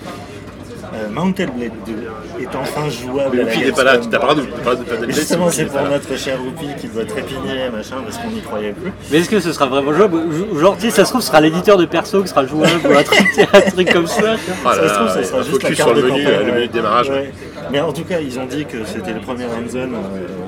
Euh, 0.95 1.09
Mounted 1.09 1.49
Blade 1.55 1.71
2 1.85 2.41
est 2.43 2.55
enfin 2.55 2.89
jouable. 2.89 3.35
Mais 3.37 3.43
Whoopi 3.43 3.65
n'est 3.65 3.71
pas 3.71 3.83
là, 3.83 3.91
Gamescom. 3.97 4.11
t'as 4.11 4.19
pas 4.27 4.35
de 4.35 4.41
pas 4.41 4.75
de- 4.75 4.83
t'as 4.83 4.95
de- 5.05 5.11
Justement, 5.11 5.49
c'est 5.49 5.65
pour 5.65 5.81
notre 5.81 6.15
cher 6.17 6.37
Whoopi 6.41 6.67
qui 6.79 6.87
doit 6.87 7.03
trépigner, 7.05 7.69
machin, 7.75 7.95
parce 8.05 8.17
qu'on 8.17 8.29
n'y 8.29 8.41
croyait 8.41 8.71
plus. 8.71 8.91
Mais 9.11 9.17
est-ce 9.19 9.29
que 9.29 9.39
ce 9.39 9.51
sera 9.51 9.65
vraiment 9.65 9.93
jouable 9.93 10.19
Genre, 10.59 10.75
tu 10.77 10.83
sais, 10.83 10.89
ça 10.91 11.05
se 11.05 11.09
trouve, 11.09 11.21
ce 11.21 11.27
sera 11.27 11.41
l'éditeur 11.41 11.77
de 11.77 11.85
perso 11.85 12.21
qui 12.21 12.29
sera 12.29 12.45
jouable, 12.45 12.71
ou 12.89 12.97
un 12.97 13.03
truc, 13.03 13.27
un 13.53 13.61
truc 13.71 13.91
comme 13.93 14.07
ça. 14.07 14.21
tu 14.21 14.25
là 14.25 14.35
ça 14.73 14.89
se 14.89 14.93
trouve, 14.95 15.09
ça 15.09 15.23
sera 15.23 15.39
un 15.39 15.43
juste 15.43 15.63
la 15.63 15.69
focus 15.69 15.77
carte 15.77 15.89
sur 15.89 15.93
le 15.95 16.01
de 16.01 16.07
menu, 16.07 16.23
campagne, 16.23 16.33
euh, 16.35 16.39
le 16.39 16.45
ouais. 16.45 16.51
menu 16.55 16.67
de 16.67 16.71
démarrage. 16.73 17.09
Ouais. 17.09 17.31
Mais 17.71 17.79
en 17.79 17.91
tout 17.91 18.03
cas, 18.03 18.19
ils 18.19 18.37
ont 18.39 18.45
dit 18.45 18.65
que 18.65 18.85
c'était 18.85 19.13
le 19.13 19.19
premier 19.21 19.45
hands-on 19.45 19.77
euh, 19.77 19.89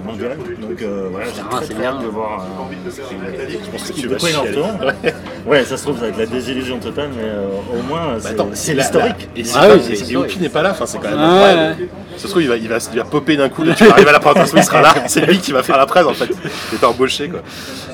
mondial. 0.05 0.38
Donc 0.62 0.81
euh, 0.81 1.07
voilà, 1.12 1.25
j'ai 1.27 1.41
très 1.50 1.65
c'est 1.65 1.74
très 1.74 1.81
bien. 1.81 1.91
hâte 1.91 2.01
de 2.03 2.07
voir 2.07 2.41
euh, 2.41 3.47
Je 3.50 3.69
pense 3.71 3.81
que 3.81 3.88
ce 3.88 3.93
tu 3.93 4.07
vas. 4.07 4.15
Ouais. 4.86 5.13
Ouais, 5.45 5.63
ça 5.63 5.77
se 5.77 5.83
trouve, 5.83 5.95
ça 5.95 6.03
va 6.03 6.07
être 6.09 6.17
la 6.17 6.25
désillusion 6.25 6.77
totale, 6.79 7.09
mais 7.15 7.24
euh, 7.24 7.47
au 7.79 7.81
moins, 7.83 8.15
c'est 8.19 8.29
Attends, 8.29 8.50
c'est 8.53 8.74
la- 8.74 8.83
Et 9.36 9.43
si 9.43 9.55
Ah 9.57 9.75
historique. 9.75 10.39
N'est 10.39 10.50
pas 10.50 10.62
là, 10.62 10.71
enfin, 10.71 10.86
c'est 10.86 11.00
quand 11.00 11.09
même. 11.09 11.75
Ça 12.17 12.24
se 12.24 12.27
trouve, 12.29 12.41
il 12.41 12.50
va, 12.50 12.57
il, 12.57 12.67
va, 12.67 12.77
il 12.93 12.97
va 13.00 13.05
popper 13.05 13.38
d'un 13.38 13.50
coup, 13.50 13.63
là, 13.63 13.74
tu 13.75 13.86
vas 13.86 13.91
arriver 13.93 14.09
à 14.09 14.13
la 14.13 14.19
présentation, 14.19 14.57
il 14.57 14.63
sera 14.63 14.81
là, 14.81 14.93
c'est 15.07 15.21
lui 15.21 15.38
qui 15.39 15.51
va 15.51 15.62
faire 15.63 15.77
la 15.77 15.86
presse 15.86 16.05
en 16.05 16.13
fait. 16.13 16.29
Il 16.71 16.79
est 16.79 16.83
embauché 16.83 17.29
quoi. 17.29 17.41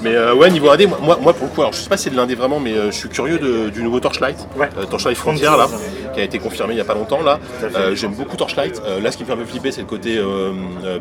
Mais 0.02 0.16
euh, 0.16 0.34
ouais, 0.34 0.50
niveau 0.50 0.70
indé, 0.70 0.88
moi, 0.88 1.18
moi, 1.22 1.34
pour 1.34 1.48
le 1.48 1.54
coup, 1.54 1.62
alors 1.62 1.74
je 1.74 1.80
sais 1.80 1.90
pas 1.90 1.98
si 1.98 2.06
c'est 2.06 2.10
de 2.10 2.16
l'indé 2.16 2.36
vraiment, 2.36 2.60
mais 2.60 2.74
euh, 2.74 2.86
je 2.92 2.96
suis 2.98 3.10
curieux 3.10 3.38
de- 3.38 3.70
du 3.70 3.84
nouveau 3.84 4.00
Torchlight, 4.00 4.38
Ouais. 4.58 4.70
Euh, 4.78 4.86
Torchlight 4.86 5.18
Frontier 5.18 5.46
là. 5.46 5.68
Qui 6.14 6.20
a 6.20 6.24
été 6.24 6.40
confirmé 6.40 6.74
il 6.74 6.76
n'y 6.76 6.82
a 6.82 6.86
pas 6.86 6.94
longtemps 6.94 7.22
là. 7.24 7.40
Euh, 7.76 7.96
J'aime 7.96 8.14
beaucoup 8.14 8.36
Torchlight. 8.38 8.82
Euh, 8.86 9.00
là, 9.00 9.12
ce 9.12 9.18
qui 9.18 9.24
me 9.24 9.28
fait 9.28 9.34
un 9.34 9.38
peu 9.38 9.46
flipper, 9.46 9.72
c'est 9.72 9.82
le 9.82 9.88
côté 9.88 10.18
euh, 10.18 10.52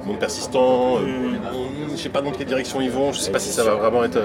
monde 0.05 0.19
persistant. 0.19 0.99
Je 1.91 1.97
sais 1.97 2.09
pas 2.09 2.21
dans 2.23 2.31
quelle 2.31 2.47
direction 2.47 2.81
ils 2.81 2.91
vont. 2.91 3.13
Je 3.13 3.19
sais 3.21 3.31
pas 3.31 3.39
si 3.39 3.51
ça 3.51 3.65
va 3.65 3.75
vraiment 3.75 4.03
être 4.05 4.19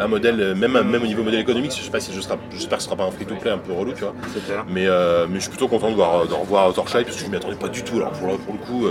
un 0.00 0.06
modèle, 0.06 0.54
même, 0.54 0.72
même 0.82 1.02
au 1.02 1.06
niveau 1.06 1.22
modèle 1.22 1.40
économique. 1.40 1.72
Je 1.76 1.82
sais 1.82 1.90
pas 1.90 2.00
si 2.00 2.12
je 2.12 2.20
j'espère 2.20 2.38
que 2.78 2.82
ce 2.82 2.88
sera 2.88 2.96
pas 2.96 3.04
un 3.04 3.10
free-to-play 3.10 3.50
un 3.50 3.58
peu 3.58 3.72
relou, 3.72 3.92
tu 3.92 4.02
vois. 4.02 4.14
Mais, 4.68 4.86
mais 5.28 5.34
je 5.36 5.40
suis 5.40 5.50
plutôt 5.50 5.68
content 5.68 5.90
de, 5.90 5.94
voir, 5.96 6.26
de 6.26 6.32
revoir 6.34 6.72
Torchlight 6.72 7.06
parce 7.06 7.18
que 7.18 7.24
je 7.24 7.30
m'y 7.30 7.36
attendais 7.36 7.56
pas 7.56 7.68
du 7.68 7.82
tout. 7.82 7.96
Alors 7.96 8.12
pour, 8.12 8.28
le- 8.28 8.38
pour 8.38 8.54
le 8.54 8.58
coup, 8.60 8.86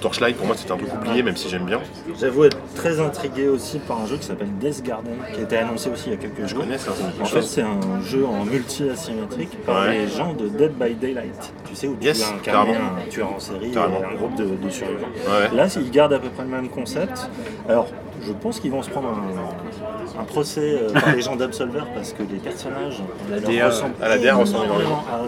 Torchlight 0.00 0.36
pour 0.36 0.46
moi 0.46 0.56
c'était 0.58 0.72
un 0.72 0.76
peu 0.76 0.86
oublié, 0.86 1.22
même 1.22 1.36
si 1.36 1.48
j'aime 1.48 1.64
bien. 1.64 1.80
J'avoue 2.20 2.44
être 2.44 2.58
très 2.74 3.00
intrigué 3.00 3.48
aussi 3.48 3.78
par 3.78 4.00
un 4.00 4.06
jeu 4.06 4.16
qui 4.16 4.26
s'appelle 4.26 4.48
Death 4.60 4.82
Garden, 4.82 5.12
qui 5.32 5.40
a 5.40 5.42
été 5.44 5.56
annoncé 5.56 5.88
aussi 5.90 6.04
il 6.08 6.12
y 6.12 6.14
a 6.14 6.18
quelques 6.18 6.42
Je 6.42 6.46
jours. 6.48 6.60
connais 6.64 6.78
ça. 6.78 6.92
En 7.20 7.24
fait, 7.24 7.42
c'est 7.42 7.62
un 7.62 7.80
jeu 8.04 8.24
en 8.26 8.44
multi-asymétrique 8.44 9.56
par 9.64 9.82
Ouais. 9.84 9.98
les 9.98 10.08
gens 10.08 10.32
de 10.34 10.48
Dead 10.56 10.72
by 10.72 10.94
Daylight. 10.94 11.52
Tu 11.68 11.74
sais, 11.74 11.86
où 11.88 11.96
tu 11.96 12.06
Yes, 12.06 12.32
carrément. 12.42 12.74
un 12.74 13.08
tueur 13.08 13.32
en 13.34 13.38
série 13.38 13.72
et 13.72 13.76
un 13.76 14.14
groupe 14.16 14.34
de, 14.36 14.44
de 14.44 14.70
survivants. 14.70 15.06
Ouais. 15.26 15.56
Là, 15.56 15.66
ils 15.76 15.90
gardent 15.90 16.14
à 16.14 16.18
peu 16.18 16.28
près 16.28 16.42
le 16.44 16.50
même 16.50 16.68
concept. 16.68 17.28
Alors, 17.68 17.88
je 18.26 18.32
pense 18.32 18.60
qu'ils 18.60 18.70
vont 18.70 18.82
se 18.82 18.90
prendre 18.90 19.08
un, 19.08 20.20
un 20.20 20.24
procès 20.24 20.60
euh, 20.82 20.92
par 20.92 21.14
les 21.14 21.22
gens 21.22 21.36
d'Absolver 21.36 21.82
parce 21.94 22.12
que 22.12 22.22
les 22.22 22.38
personnages 22.38 23.02
leur 23.30 23.40
DA, 23.40 23.66
ressemblent 23.68 23.94
à 24.02 24.08
la 24.08 24.18
DA 24.18 24.34
ressemble 24.34 24.64
énormément. 24.66 25.04
Ah. 25.10 25.20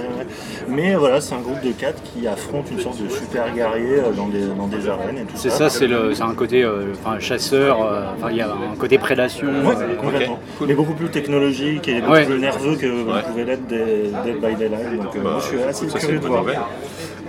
Mais 0.68 0.94
voilà, 0.94 1.20
c'est 1.20 1.34
un 1.34 1.40
groupe 1.40 1.60
de 1.62 1.72
quatre 1.72 2.02
qui 2.02 2.26
affrontent 2.26 2.68
une 2.70 2.80
sorte 2.80 3.02
de 3.02 3.08
super 3.08 3.52
guerrier 3.54 3.98
euh, 3.98 4.12
dans 4.12 4.26
des, 4.28 4.46
dans 4.46 4.66
des 4.66 4.88
arènes 4.88 5.18
et 5.18 5.22
tout 5.22 5.36
C'est 5.36 5.50
ça, 5.50 5.68
c'est 5.70 5.86
le- 5.86 6.14
c'est 6.14 6.22
un 6.22 6.34
côté 6.34 6.62
euh, 6.62 6.92
enfin, 7.04 7.18
chasseur, 7.18 7.82
euh, 7.82 8.02
enfin, 8.18 8.28
il 8.30 8.36
y 8.36 8.40
a 8.42 8.48
un 8.48 8.76
côté 8.78 8.98
prédation. 8.98 9.46
Ouais, 9.48 9.74
euh, 9.80 9.94
complètement. 9.96 10.38
Mais 10.66 10.74
beaucoup 10.74 10.94
plus 10.94 11.08
technologique 11.10 11.88
et 11.88 12.00
beaucoup 12.00 12.12
Ouais. 12.12 12.24
plus 12.26 12.38
nerveux 12.38 12.76
que 12.76 12.86
Ouais. 12.86 13.22
pouvait 13.26 13.44
l'être 13.44 13.66
des 13.66 14.10
Dead 14.24 14.36
by 14.40 14.54
Daylight. 14.54 14.96
Donc 15.02 15.16
euh, 15.16 15.20
Bah, 15.22 15.30
moi 15.32 15.40
je 15.40 15.46
suis 15.46 15.62
assez 15.62 15.86
curieux 15.86 16.18
de 16.18 16.26
voir. 16.26 16.40
nouvelle. 16.42 16.58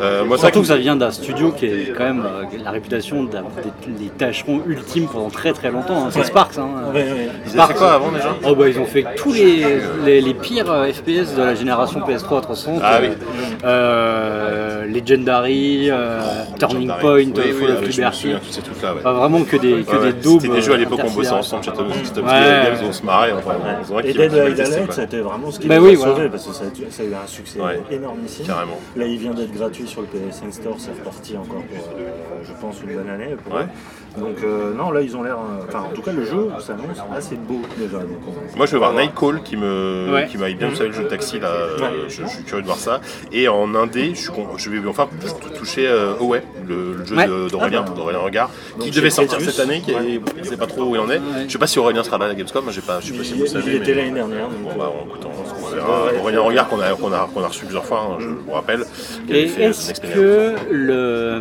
Euh, 0.01 0.25
moi, 0.25 0.37
Surtout 0.37 0.61
que 0.61 0.67
ça 0.67 0.77
vient 0.77 0.95
d'un 0.95 1.11
studio 1.11 1.51
qui 1.51 1.65
est 1.65 1.93
quand 1.95 2.03
même 2.03 2.25
euh, 2.25 2.43
la 2.63 2.71
réputation 2.71 3.23
d'avoir 3.23 3.51
des- 3.55 4.03
les 4.03 4.09
tâcherons 4.09 4.61
ultimes 4.65 5.07
pendant 5.07 5.29
très 5.29 5.53
très 5.53 5.69
longtemps. 5.71 6.05
hein. 6.05 6.09
C'est 6.11 6.19
Ouais. 6.19 6.25
Sparks. 6.25 6.57
Hein. 6.57 6.67
Ouais, 6.93 7.03
ouais. 7.03 7.29
Ils 7.45 7.59
avaient 7.59 7.73
fait 7.73 7.79
quoi 7.79 7.93
avant 7.93 8.11
déjà 8.11 8.35
Oh 8.47 8.55
bah 8.55 8.67
ils 8.69 8.79
ont 8.79 8.85
fait 8.85 9.05
tous 9.15 9.33
les, 9.33 9.65
les, 10.05 10.21
les 10.21 10.33
pires 10.33 10.71
euh, 10.71 10.91
FPS 10.91 11.35
de 11.35 11.43
la 11.43 11.53
génération 11.55 11.99
PS3 11.99 12.41
360. 12.41 12.81
Ah 12.83 12.99
oui. 13.01 13.09
Euh, 13.63 14.85
Legendary, 14.85 15.89
euh, 15.89 16.19
Turning 16.59 16.91
Point, 16.99 17.13
Oui, 17.15 17.33
oui, 17.35 17.53
Fall 17.53 17.71
of 17.71 17.81
me 17.81 17.87
Liberty. 17.87 18.17
souviens 18.19 18.37
de 18.37 18.39
tous 18.43 18.51
ces 18.51 18.61
trucs-là. 18.61 18.93
ouais. 18.93 18.99
Enfin, 18.99 19.13
vraiment 19.13 19.43
que 19.43 19.57
des, 19.57 19.83
que 19.83 19.95
Ouais, 19.95 20.11
des 20.11 20.21
daubes. 20.21 20.41
C'était 20.41 20.53
des 20.53 20.61
jeux 20.61 20.73
à 20.73 20.77
l'époque 20.77 20.99
euh, 20.99 21.07
on 21.07 21.11
bossait 21.11 21.31
ensemble 21.31 21.63
Ouais. 21.67 22.23
Games, 22.23 22.77
on 22.87 22.91
se 22.91 23.03
marrait. 23.03 23.31
Enfin, 23.31 23.55
vrai 23.87 24.03
Et 24.09 24.13
Dead 24.13 24.31
testé, 24.31 24.53
Daylight, 24.63 24.85
quoi. 24.85 24.95
c'était 24.95 25.19
vraiment 25.19 25.51
ce 25.51 25.59
qui 25.59 25.67
Bah 25.67 25.75
les 25.75 25.81
oui, 25.81 25.93
a 25.93 25.97
voilà. 25.97 26.15
sauvés 26.15 26.29
parce 26.29 26.45
que 26.47 26.53
ça 26.53 26.63
a, 26.65 26.91
ça 26.91 27.03
a 27.03 27.05
eu 27.05 27.13
un 27.13 27.27
succès 27.27 27.59
Ouais. 27.59 27.81
énormissime. 27.91 28.45
Carrément. 28.45 28.79
Là, 28.95 29.05
il 29.05 29.17
vient 29.17 29.33
d'être 29.33 29.53
gratuit 29.53 29.87
sur 29.87 30.01
le 30.01 30.07
PSN 30.07 30.51
Store, 30.51 30.75
c'est 30.77 30.91
reparti 30.91 31.37
encore 31.37 31.63
pour, 31.63 31.93
euh, 31.97 32.09
je 32.43 32.51
pense, 32.59 32.81
une 32.81 32.95
bonne 32.95 33.09
année. 33.09 33.35
Pour 33.43 33.55
Ouais. 33.55 33.61
eux. 33.63 34.19
Donc, 34.19 34.35
euh, 34.43 34.73
non, 34.75 34.91
là, 34.91 35.01
ils 35.01 35.15
ont 35.17 35.23
l'air. 35.23 35.37
euh, 35.37 35.63
Enfin, 35.67 35.85
en 35.89 35.93
tout 35.95 36.01
cas, 36.03 36.11
le 36.11 36.23
jeu 36.25 36.49
s'annonce 36.59 36.97
assez 37.15 37.35
beau 37.35 37.61
déjà. 37.77 37.97
Donc, 37.97 38.09
on- 38.27 38.57
Moi 38.57 38.65
je 38.67 38.71
vais 38.73 38.77
voir 38.77 38.93
Nightcall 38.93 39.41
qui 39.43 39.57
me 39.57 40.11
Ouais. 40.13 40.27
qui 40.27 40.37
m'aille 40.37 40.53
bien, 40.55 40.67
vous 40.69 40.75
savez 40.75 40.89
le 40.89 40.95
jeu 40.95 41.03
de 41.03 41.07
taxi 41.09 41.39
là, 41.39 41.47
euh, 41.47 41.77
je 42.09 42.23
suis 42.25 42.43
curieux 42.43 42.61
de 42.61 42.67
voir 42.67 42.77
ça. 42.77 43.01
Et 43.31 43.47
en 43.53 43.73
indé, 43.75 44.11
je, 44.15 44.19
suis 44.21 44.29
con- 44.31 44.47
je 44.57 44.69
vais 44.69 44.87
enfin 44.87 45.07
toucher 45.57 45.87
euh, 45.87 46.13
Away, 46.19 46.43
le, 46.67 46.93
le 46.97 47.05
jeu 47.05 47.15
Ouais. 47.15 47.27
d'Aurélien, 47.49 47.85
Ah 47.87 47.89
d'Aurélien 47.95 48.19
Regard, 48.19 48.49
qui 48.79 48.91
devait 48.91 49.09
sortir 49.09 49.39
cette 49.41 49.59
année, 49.59 49.81
qui 49.81 49.91
est- 49.91 49.95
Ouais. 49.95 50.21
je 50.41 50.49
sais 50.49 50.57
pas 50.57 50.67
trop 50.67 50.83
où 50.83 50.95
il 50.95 50.99
en 50.99 51.09
est. 51.09 51.21
Je 51.47 51.51
sais 51.51 51.57
pas 51.57 51.67
si 51.67 51.79
Aurélien 51.79 52.03
sera 52.03 52.17
là 52.17 52.25
à 52.25 52.27
la 52.29 52.35
Gamescom, 52.35 52.65
j'ai 52.71 52.81
pas, 52.81 52.99
je 52.99 53.07
sais 53.07 53.13
pas 53.17 53.23
si 53.23 53.31
il, 53.31 53.37
vous 53.37 53.43
il 53.45 53.49
savez. 53.49 53.75
était 53.77 53.91
mais- 53.91 53.95
l'année 54.01 54.11
dernière. 54.11 54.47
Bon, 54.49 54.69
bah, 54.77 54.91
on, 54.93 55.07
écoute, 55.07 55.21
on- 55.25 55.62
on 55.62 55.62
Ça 55.79 55.85
devrait 55.85 56.19
Aurélien 56.19 56.39
être- 56.39 56.45
Regard 56.47 56.67
qu'on 56.69 56.79
a, 56.79 56.89
qu'on 56.93 57.11
a, 57.13 57.29
qu'on 57.33 57.43
a 57.43 57.47
reçu 57.47 57.61
plusieurs 57.65 57.85
fois, 57.85 58.01
hein, 58.11 58.17
je 58.19 58.27
vous 58.27 58.51
rappelle. 58.51 58.83
Et 59.29 59.45
euh, 59.59 59.69
est-ce 59.69 59.99
que 60.01 60.53
le, 60.71 61.39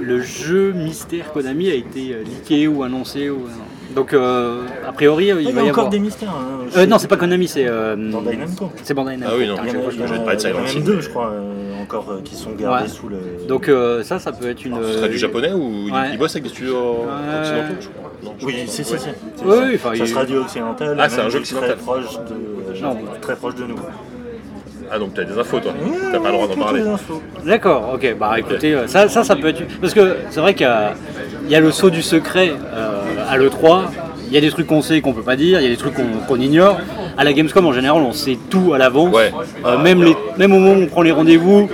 le 0.00 0.20
jeu 0.20 0.72
Mystère 0.72 1.32
Konami 1.32 1.70
a 1.70 1.74
été 1.74 2.12
euh, 2.14 2.22
leaké 2.24 2.68
ou 2.68 2.82
annoncé 2.82 3.30
ou... 3.30 3.46
Donc 3.94 4.12
euh, 4.14 4.62
a 4.86 4.92
priori 4.92 5.26
il 5.36 5.40
Il 5.42 5.48
y 5.48 5.52
va 5.52 5.62
a 5.62 5.64
y 5.64 5.70
encore 5.70 5.78
avoir... 5.86 5.88
des 5.90 5.98
mystères. 5.98 6.30
hein, 6.30 6.64
Euh, 6.76 6.86
non 6.86 6.98
c'est 6.98 7.08
pas 7.08 7.16
Konami 7.16 7.48
c'est... 7.48 7.66
euh, 7.66 7.96
Bandai 7.96 8.36
Namco. 8.36 8.70
C'est 8.84 8.94
Bandai 8.94 9.16
Namco. 9.16 9.34
Ah 9.34 9.38
oui, 9.38 9.48
non. 9.48 9.56
Putain, 9.56 9.66
Il 9.66 9.74
y 9.74 9.76
en 9.76 9.80
chaque 9.80 9.80
a, 9.80 9.82
fois, 9.82 10.06
je 10.06 10.14
a- 10.14 10.18
vais 10.18 10.24
pas 10.24 10.32
être 10.34 10.44
il 10.44 10.50
y 10.50 10.52
en 10.52 10.62
a 10.62 10.66
Silent 10.68 10.84
Hill. 10.86 11.00
je 11.00 11.08
crois, 11.08 11.30
euh, 11.32 11.82
encore 11.82 12.06
euh, 12.12 12.20
qui 12.22 12.36
sont 12.36 12.52
gardés 12.52 12.84
Ouais. 12.84 12.88
sous 12.88 13.08
le. 13.08 13.18
Donc 13.48 13.68
euh, 13.68 14.04
ça, 14.04 14.20
ça 14.20 14.30
peut 14.30 14.48
être 14.48 14.64
une... 14.64 14.76
Ce 14.80 14.92
serait 14.92 15.08
du 15.08 15.18
japonais 15.18 15.52
ou 15.52 15.86
il- 15.88 15.92
Ouais. 15.92 16.10
il 16.12 16.18
bosse 16.18 16.30
avec 16.32 16.44
des 16.44 16.50
studios 16.50 16.76
occidentaux 16.76 17.74
je 17.80 17.88
crois 17.88 18.12
Non, 18.22 18.34
je 18.38 18.46
Oui, 18.46 18.54
si, 18.68 18.82
Oui, 18.82 18.98
si. 18.98 19.08
oui, 19.44 19.56
enfin, 19.74 19.88
ça 19.90 19.96
il- 19.96 20.08
sera 20.08 20.24
du 20.24 20.36
occidental. 20.36 20.96
Ah, 21.00 21.08
c'est 21.08 21.20
un 21.22 21.28
jeu 21.28 21.38
occidental. 21.40 21.70
Très 21.70 21.78
proche 21.78 22.16
de, 22.28 22.59
Non. 22.82 22.96
très 23.20 23.36
proche 23.36 23.54
de 23.54 23.64
nous. 23.64 23.76
Ah 24.92 24.98
donc 24.98 25.14
t'as 25.14 25.22
des 25.22 25.38
infos 25.38 25.60
toi, 25.60 25.72
t'as 26.10 26.18
pas 26.18 26.28
le 26.30 26.34
droit 26.34 26.48
d'en 26.48 26.56
parler. 26.56 26.82
D'accord, 27.46 27.92
ok, 27.94 28.16
bah 28.18 28.32
écoutez, 28.38 28.74
euh, 28.74 28.88
ça, 28.88 29.08
ça, 29.08 29.22
ça 29.22 29.36
peut 29.36 29.48
être... 29.48 29.62
Parce 29.80 29.94
que 29.94 30.16
c'est 30.30 30.40
vrai 30.40 30.52
qu'il 30.54 30.66
y 30.66 30.68
a, 30.68 30.94
il 31.44 31.50
y 31.50 31.54
a 31.54 31.60
le 31.60 31.70
saut 31.70 31.90
du 31.90 32.02
secret 32.02 32.52
euh, 32.74 33.00
à 33.28 33.36
l'E3, 33.36 33.82
il 34.26 34.34
y 34.34 34.36
a 34.36 34.40
des 34.40 34.50
trucs 34.50 34.66
qu'on 34.66 34.82
sait 34.82 34.96
et 34.96 35.00
qu'on 35.00 35.12
peut 35.12 35.22
pas 35.22 35.36
dire, 35.36 35.60
il 35.60 35.62
y 35.62 35.66
a 35.66 35.70
des 35.70 35.76
trucs 35.76 35.94
qu'on 36.26 36.40
ignore. 36.40 36.80
À 37.16 37.22
la 37.22 37.32
Gamescom 37.32 37.66
en 37.66 37.72
général, 37.72 38.02
on 38.02 38.12
sait 38.12 38.36
tout 38.48 38.72
à 38.74 38.78
l'avance. 38.78 39.14
Ouais. 39.14 39.32
Euh, 39.64 39.78
même, 39.78 40.02
les, 40.02 40.16
même 40.38 40.52
au 40.52 40.58
moment 40.58 40.72
où 40.80 40.82
on 40.82 40.86
prend 40.86 41.02
les 41.02 41.12
rendez-vous, 41.12 41.68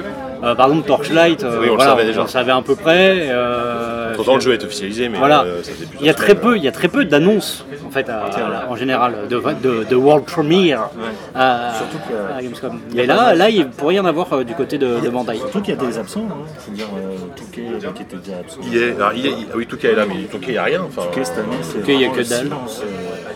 euh, 0.47 0.55
par 0.55 0.69
exemple 0.69 0.87
Torchlight, 0.87 1.43
euh, 1.45 1.59
Oui, 1.61 1.67
on 1.69 1.73
le 1.73 1.77
voilà, 1.77 1.91
savait 1.93 2.05
déjà. 2.07 2.21
on 2.21 2.25
le 2.25 2.29
savait 2.31 2.53
à 2.53 2.63
peu 2.63 2.77
près. 2.77 3.29
euh, 3.31 4.15
Pourtant 4.15 4.37
le 4.37 4.41
jeu 4.41 4.53
est 4.55 4.65
officialisé 4.65 5.09
mais 5.11 5.19
voilà. 5.19 5.43
euh, 5.43 5.63
ça 5.63 5.73
faisait 5.73 5.85
plusieurs 5.87 6.01
Il 6.03 6.07
y 6.07 6.11
a 6.11 6.15
très 6.15 6.35
peu, 6.35 6.57
il 6.57 6.65
y 6.65 6.69
a 6.69 6.73
très 6.73 6.89
peu 6.89 7.05
d'annonces 7.05 7.67
en 7.87 7.91
fait 7.91 8.09
à- 8.09 8.67
en 8.71 8.77
général 8.77 9.15
de, 9.29 9.37
de, 9.63 9.85
de 9.85 9.95
world 9.97 10.25
premiere 10.25 10.89
à, 11.35 11.73
Surtout 11.77 11.99
qu'il 12.07 12.17
y 12.17 12.19
a- 12.19 12.37
à 12.37 12.43
Gamescom. 12.43 12.81
Mais 12.95 13.07
là, 13.07 13.35
là, 13.35 13.51
il 13.51 13.67
pourrait 13.69 13.97
y 13.97 14.01
en 14.01 14.05
avoir 14.07 14.33
euh, 14.33 14.45
du 14.45 14.55
côté 14.55 14.79
de, 14.79 15.01
de 15.01 15.09
Bandai. 15.11 15.37
Surtout 15.37 15.61
qu'il 15.61 15.75
y 15.75 15.79
a 15.79 15.81
des 15.85 15.99
absents, 15.99 16.27
hein. 16.31 16.37
c'est-à-dire 16.59 16.87
euh, 16.97 17.17
Touquet 17.37 17.63
qui 17.95 18.03
était 18.03 18.17
déjà 18.17 18.39
absent. 18.39 18.59
Il 18.67 18.77
est, 18.77 18.95
alors, 18.97 19.13
il 19.15 19.27
est, 19.27 19.31
il- 19.31 19.47
oui, 19.55 19.67
Touquet 19.67 19.89
est 19.89 19.97
là, 19.97 20.05
mais 20.09 20.23
Touquet, 20.25 20.47
il 20.49 20.53
n'y 20.53 20.59
a 20.59 20.65
rien. 20.65 20.81
Enfin, 20.87 21.03
Touquet 21.09 21.25
cette 21.25 21.39
année, 21.39 21.57
c'est 21.63 21.79
Touquet, 21.81 21.95
il 21.95 22.01
y 22.01 22.05
a 22.05 22.09
que 22.09 22.19
le 22.19 22.25
dalle. 22.25 22.49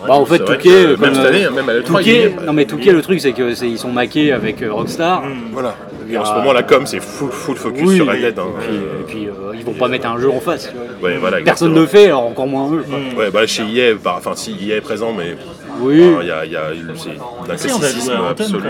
Bah 0.07 0.13
en 0.15 0.25
fait 0.25 0.39
Touquet, 0.39 0.69
que 0.95 0.95
même 0.99 1.13
cette 1.13 1.25
année, 1.25 1.47
même 1.53 1.69
à 1.69 1.73
l'E3, 1.73 1.79
il 1.81 1.83
Touquet, 1.83 2.11
y 2.11 2.17
est. 2.23 2.35
non 2.45 2.53
mais 2.53 2.65
Touquet, 2.65 2.91
le 2.91 3.01
truc 3.03 3.21
c'est 3.21 3.33
que 3.33 3.53
c'est- 3.53 3.67
ils 3.69 3.77
sont 3.77 3.91
maqués 3.91 4.31
avec 4.31 4.61
euh, 4.63 4.73
Rockstar. 4.73 5.23
Voilà. 5.51 5.75
Et 6.11 6.17
en 6.17 6.25
ce 6.25 6.33
moment, 6.33 6.53
la 6.53 6.63
com, 6.63 6.85
c'est 6.85 6.99
full, 6.99 7.31
full 7.31 7.55
focus 7.57 7.83
Oui, 7.85 7.95
sur 7.95 8.07
Red 8.07 8.17
et 8.17 8.21
Dead. 8.21 8.39
hein. 8.39 8.47
puis, 8.59 8.75
et 8.75 9.03
puis, 9.07 9.27
euh, 9.27 9.31
ils 9.55 9.63
vont 9.63 9.73
pas 9.73 9.87
mettre 9.87 10.07
un 10.07 10.17
jeu 10.19 10.29
en 10.29 10.39
face. 10.39 10.71
Ouais, 11.01 11.17
voilà, 11.17 11.41
Personne 11.41 11.73
ne 11.73 11.79
le 11.81 11.85
fait, 11.87 12.05
alors 12.07 12.25
encore 12.25 12.47
moins 12.47 12.71
eux. 12.73 12.83
quoi. 12.87 13.23
Ouais, 13.23 13.31
bah 13.31 13.45
chez 13.47 13.63
EA, 13.63 13.93
bah, 13.95 14.15
enfin 14.17 14.31
si 14.35 14.55
EA 14.61 14.77
est 14.77 14.81
présent, 14.81 15.13
mais 15.13 15.35
Oui. 15.79 16.01
il 16.21 16.27
y 16.27 16.31
a, 16.31 16.45
y 16.45 16.55
a 16.55 16.63
c'est 16.95 17.09
d'un 17.47 17.55
classicisme 17.55 18.13
absolu. 18.29 18.63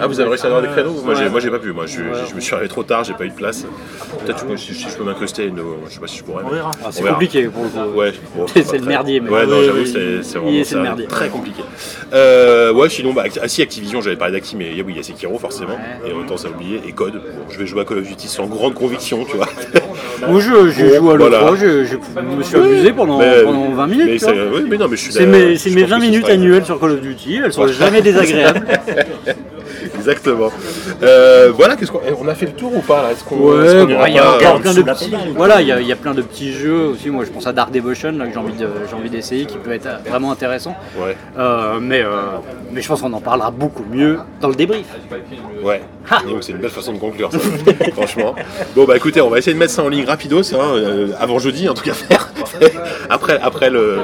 Ah, 0.00 0.06
vous 0.06 0.20
avez 0.20 0.28
réussi 0.28 0.44
à 0.44 0.46
avoir 0.48 0.62
des 0.62 0.68
créneaux? 0.68 0.94
Moi, 1.04 1.14
j'ai, 1.14 1.24
Ouais. 1.24 1.30
moi, 1.30 1.40
j'ai 1.40 1.50
pas 1.50 1.58
pu. 1.58 1.72
Moi, 1.72 1.86
je, 1.86 2.00
je 2.28 2.34
me 2.34 2.40
suis 2.40 2.54
arrivé 2.54 2.68
trop 2.68 2.82
tard, 2.82 3.04
j'ai 3.04 3.14
pas 3.14 3.24
eu 3.24 3.30
de 3.30 3.34
place. 3.34 3.64
Peut-être 4.24 4.46
que 4.46 4.56
si, 4.56 4.74
si 4.74 4.88
je 4.88 4.96
peux 4.96 5.04
m'incruster, 5.04 5.52
je 5.88 5.92
sais 5.94 6.00
pas 6.00 6.06
si 6.06 6.18
je 6.18 6.24
pourrais. 6.24 6.44
Verra. 6.50 6.70
Ah, 6.84 6.88
c'est 6.90 7.02
compliqué 7.04 7.44
pour 7.48 7.64
le 7.64 7.68
coup. 7.70 7.98
Ouais, 7.98 8.12
bon, 8.36 8.46
C'est 8.54 8.60
le 8.60 8.64
très- 8.66 8.78
merdier, 8.80 9.20
mais- 9.20 9.30
Ouais, 9.30 9.46
non, 9.46 9.58
Oui, 9.58 9.64
j'avoue, 9.66 9.84
c'est, 10.22 10.38
vraiment 10.38 10.64
ça, 10.64 10.78
merdier. 10.82 11.06
très 11.06 11.28
compliqué. 11.28 11.62
Euh, 12.12 12.72
ouais, 12.72 12.88
sinon, 12.88 13.12
bah, 13.12 13.24
ah, 13.42 13.48
si 13.48 13.62
Activision, 13.62 14.00
j'avais 14.00 14.16
parlé 14.16 14.32
d'Acti, 14.34 14.56
mais 14.56 14.70
oui, 14.82 14.84
il 14.88 14.96
y 14.96 15.00
a 15.00 15.02
Sekiro 15.02 15.38
forcément, 15.38 15.78
et 16.06 16.12
en 16.12 16.24
ça 16.36 16.48
a 16.48 16.50
oublié, 16.50 16.80
et 16.86 16.92
Code. 16.92 17.14
Bon, 17.14 17.20
je 17.50 17.58
vais 17.58 17.66
jouer 17.66 17.80
à 17.80 17.84
Call 17.84 17.98
of 17.98 18.04
Duty 18.08 18.28
sans 18.28 18.46
grande 18.46 18.74
conviction, 18.74 19.24
tu 19.24 19.36
vois. 19.36 19.46
Moi 20.28 20.40
je, 20.40 20.68
je 20.70 20.96
joue 20.96 21.10
à 21.10 21.16
l'E3, 21.16 21.28
Voilà. 21.30 21.54
je, 21.56 21.84
je 21.84 21.96
me 22.36 22.42
suis 22.42 22.56
amusé 22.56 22.92
pendant, 22.92 23.18
Mais- 23.18 23.42
pendant 23.44 23.70
20 23.70 23.86
minutes. 23.86 24.06
Mais, 24.06 24.12
tu 24.14 24.18
ça- 24.18 24.32
vois. 24.32 24.58
oui, 24.58 24.66
mais 24.68 24.76
non, 24.76 24.88
mais 24.88 24.96
je 24.96 25.02
suis 25.02 25.12
C'est 25.12 25.26
mes, 25.26 25.46
mes 25.46 25.52
pense 25.54 25.64
20 25.64 25.70
que 25.70 26.04
ce 26.04 26.10
minutes 26.10 26.28
annuelles 26.28 26.64
sur 26.64 26.78
Call 26.80 26.90
of 26.92 27.00
Duty, 27.00 27.40
elles 27.44 27.52
sont 27.52 27.66
jamais 27.68 28.02
désagréables. 28.02 28.66
Exactement. 29.94 30.50
Euh, 31.02 31.52
voilà, 31.54 31.76
qu'est-ce 31.76 31.90
qu'on, 31.92 32.00
eh, 32.06 32.12
on 32.20 32.28
a 32.28 32.34
fait 32.34 32.46
le 32.46 32.52
tour 32.52 32.74
ou 32.76 32.80
pas 32.80 33.02
là? 33.02 33.12
Est-ce 33.12 33.24
qu'on, 33.24 33.36
Ouais, 33.38 34.12
y 34.12 34.18
a 34.18 34.58
plein 34.60 34.74
de 34.74 34.82
petits. 34.82 35.12
Voilà, 35.36 35.60
il 35.60 35.66
y, 35.66 35.86
y 35.86 35.92
a 35.92 35.96
plein 35.96 36.14
de 36.14 36.22
petits 36.22 36.52
jeux 36.52 36.86
aussi. 36.88 37.10
Moi, 37.10 37.24
je 37.24 37.30
pense 37.30 37.46
à 37.46 37.52
Dark 37.52 37.70
Devotion 37.72 38.12
là, 38.12 38.26
que 38.26 38.32
j'ai 38.32 38.38
envie 38.38 38.52
de, 38.54 38.68
j'ai 38.88 38.94
envie 38.96 39.10
d'essayer, 39.10 39.44
qui 39.46 39.56
peut 39.58 39.72
être 39.72 39.88
vraiment 40.08 40.32
intéressant. 40.32 40.76
Ouais, 40.98 41.16
Euh, 41.38 41.78
mais, 41.80 42.02
euh, 42.02 42.08
mais 42.72 42.80
je 42.82 42.88
pense 42.88 43.00
qu'on 43.00 43.12
en 43.12 43.20
parlera 43.20 43.50
beaucoup 43.50 43.84
mieux 43.90 44.18
dans 44.40 44.48
le 44.48 44.54
débrief. 44.54 44.86
ouais. 45.62 45.82
Donc 46.26 46.42
c'est 46.42 46.52
une 46.52 46.58
belle 46.58 46.70
façon 46.70 46.94
de 46.94 46.98
conclure 46.98 47.30
ça, 47.30 47.38
franchement. 47.92 48.34
Bon 48.74 48.84
bah 48.86 48.96
écoutez, 48.96 49.20
on 49.20 49.28
va 49.28 49.36
essayer 49.38 49.52
de 49.52 49.58
mettre 49.58 49.72
ça 49.74 49.82
en 49.82 49.88
ligne 49.90 50.06
rapidos, 50.06 50.54
hein, 50.54 51.08
avant 51.20 51.38
jeudi 51.38 51.68
en 51.68 51.74
tout 51.74 51.84
cas 51.84 51.92
faire. 51.92 52.30
après, 53.10 53.38
après, 53.42 53.68
le, 53.68 53.98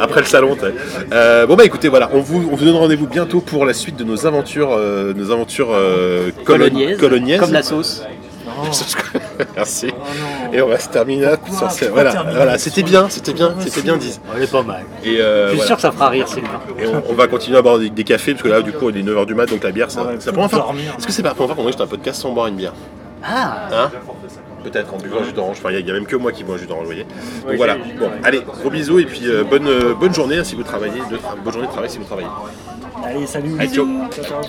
après 0.00 0.20
le 0.20 0.26
salon. 0.26 0.56
bon 0.56 1.54
bah 1.56 1.64
écoutez, 1.64 1.88
voilà, 1.88 2.08
on 2.14 2.20
vous, 2.20 2.48
on 2.52 2.54
vous 2.54 2.64
donne 2.64 2.76
rendez-vous 2.76 3.08
bientôt 3.08 3.40
pour 3.40 3.66
la 3.66 3.74
suite 3.74 3.96
de 3.96 4.04
nos 4.04 4.26
aventures, 4.26 4.70
euh, 5.00 5.14
nos 5.14 5.30
aventures 5.30 5.68
euh, 5.72 6.30
colon- 6.44 6.68
Colognaise, 6.68 6.98
colognaise. 6.98 7.40
comme 7.40 7.52
la 7.52 7.62
sauce. 7.62 8.02
Merci. 9.56 9.90
Et 10.52 10.60
on 10.60 10.68
va 10.68 10.78
se 10.78 10.88
terminer 10.88 11.22
là 11.22 11.36
sur 11.70 11.88
Voilà, 11.92 12.12
terminer 12.12 12.36
voilà, 12.36 12.58
c'était 12.58 12.82
bien, 12.82 13.08
c'était 13.08 13.32
bien, 13.32 13.54
c'était 13.60 13.80
bien 13.82 13.96
dit. 13.96 14.18
Elle 14.36 14.42
est 14.42 14.50
pas 14.50 14.62
mal. 14.62 14.84
Et 15.04 15.20
euh, 15.20 15.44
Je 15.44 15.48
suis 15.50 15.56
voilà. 15.56 15.66
sûr 15.66 15.76
que 15.76 15.82
ça 15.82 15.92
fera 15.92 16.08
rire 16.08 16.28
Sylvain. 16.28 16.48
Et 16.78 16.86
on, 16.86 17.02
on 17.10 17.14
va 17.14 17.26
continuer 17.28 17.56
à 17.58 17.62
boire 17.62 17.78
des, 17.78 17.90
des 17.90 18.04
cafés 18.04 18.32
parce 18.32 18.42
que 18.42 18.48
là 18.48 18.60
du 18.62 18.72
coup 18.72 18.90
il 18.90 18.96
est 18.98 19.02
9h 19.02 19.24
du 19.26 19.34
mat 19.34 19.46
donc 19.46 19.62
la 19.62 19.70
bière 19.70 19.90
ça, 19.90 20.02
Ouais, 20.04 20.16
première 20.18 20.50
fois. 20.50 20.58
dormir. 20.60 20.94
Est-ce 20.98 21.06
que 21.06 21.12
c'est 21.12 21.22
pas 21.22 21.28
la 21.28 21.34
première 21.34 21.48
fois 21.48 21.56
qu'on 21.56 21.62
enregistre 21.62 21.84
un 21.84 21.88
podcast 21.88 22.20
sans 22.20 22.32
boire 22.32 22.48
une 22.48 22.56
bière 22.56 22.72
Ah 23.24 23.68
Hein 23.72 23.90
Peut-être 24.64 24.92
en 24.92 24.98
buvant 24.98 25.20
un 25.20 25.24
jus 25.24 25.32
d'orange. 25.32 25.56
Enfin 25.58 25.70
il 25.70 25.74
y 25.74 25.76
a- 25.76 25.80
il 25.80 25.86
y, 25.86 25.90
a 25.90 25.94
même 25.94 26.06
que 26.06 26.16
moi 26.16 26.32
qui 26.32 26.44
bois 26.44 26.56
un 26.56 26.58
jus 26.58 26.66
d'orange, 26.66 26.82
vous 26.82 26.88
voyez. 26.90 27.06
Donc 27.46 27.56
voilà. 27.56 27.76
Bon, 27.76 28.10
allez, 28.24 28.40
gros 28.42 28.68
bisous 28.70 28.98
et 28.98 29.06
puis 29.06 29.22
euh, 29.26 29.42
bonne, 29.44 29.66
euh, 29.66 29.94
bonne 29.94 30.12
journée 30.14 30.36
hein, 30.38 30.44
si 30.44 30.54
vous 30.54 30.64
travaillez. 30.64 31.00
De 31.10 31.18
bonne 31.42 31.52
journée 31.52 31.66
de 31.68 31.72
travail 31.72 31.88
si 31.88 31.96
vous 31.98 32.04
travaillez. 32.04 32.28
Allez, 33.04 33.26
salut. 33.26 33.58
Allez, 33.58 33.68
ciao. 33.68 33.86
Ciao, 34.10 34.24
ciao. 34.24 34.42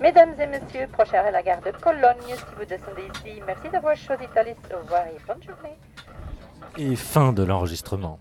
Mesdames 0.00 0.34
et 0.40 0.46
messieurs, 0.46 0.86
prochain 0.92 1.18
arrêt 1.18 1.32
la 1.32 1.42
gare 1.42 1.60
de 1.60 1.72
Cologne. 1.72 2.16
Si 2.28 2.54
vous 2.58 2.64
descendez 2.64 3.02
ici, 3.14 3.42
merci 3.46 3.68
d'avoir 3.70 3.96
choisi 3.96 4.24
Thalys. 4.34 4.54
Au 4.74 4.78
revoir 4.82 5.02
et 5.06 5.18
bonne 5.26 5.42
journée. 5.42 5.76
Et 6.78 6.96
fin 6.96 7.32
de 7.32 7.42
l'enregistrement. 7.42 8.18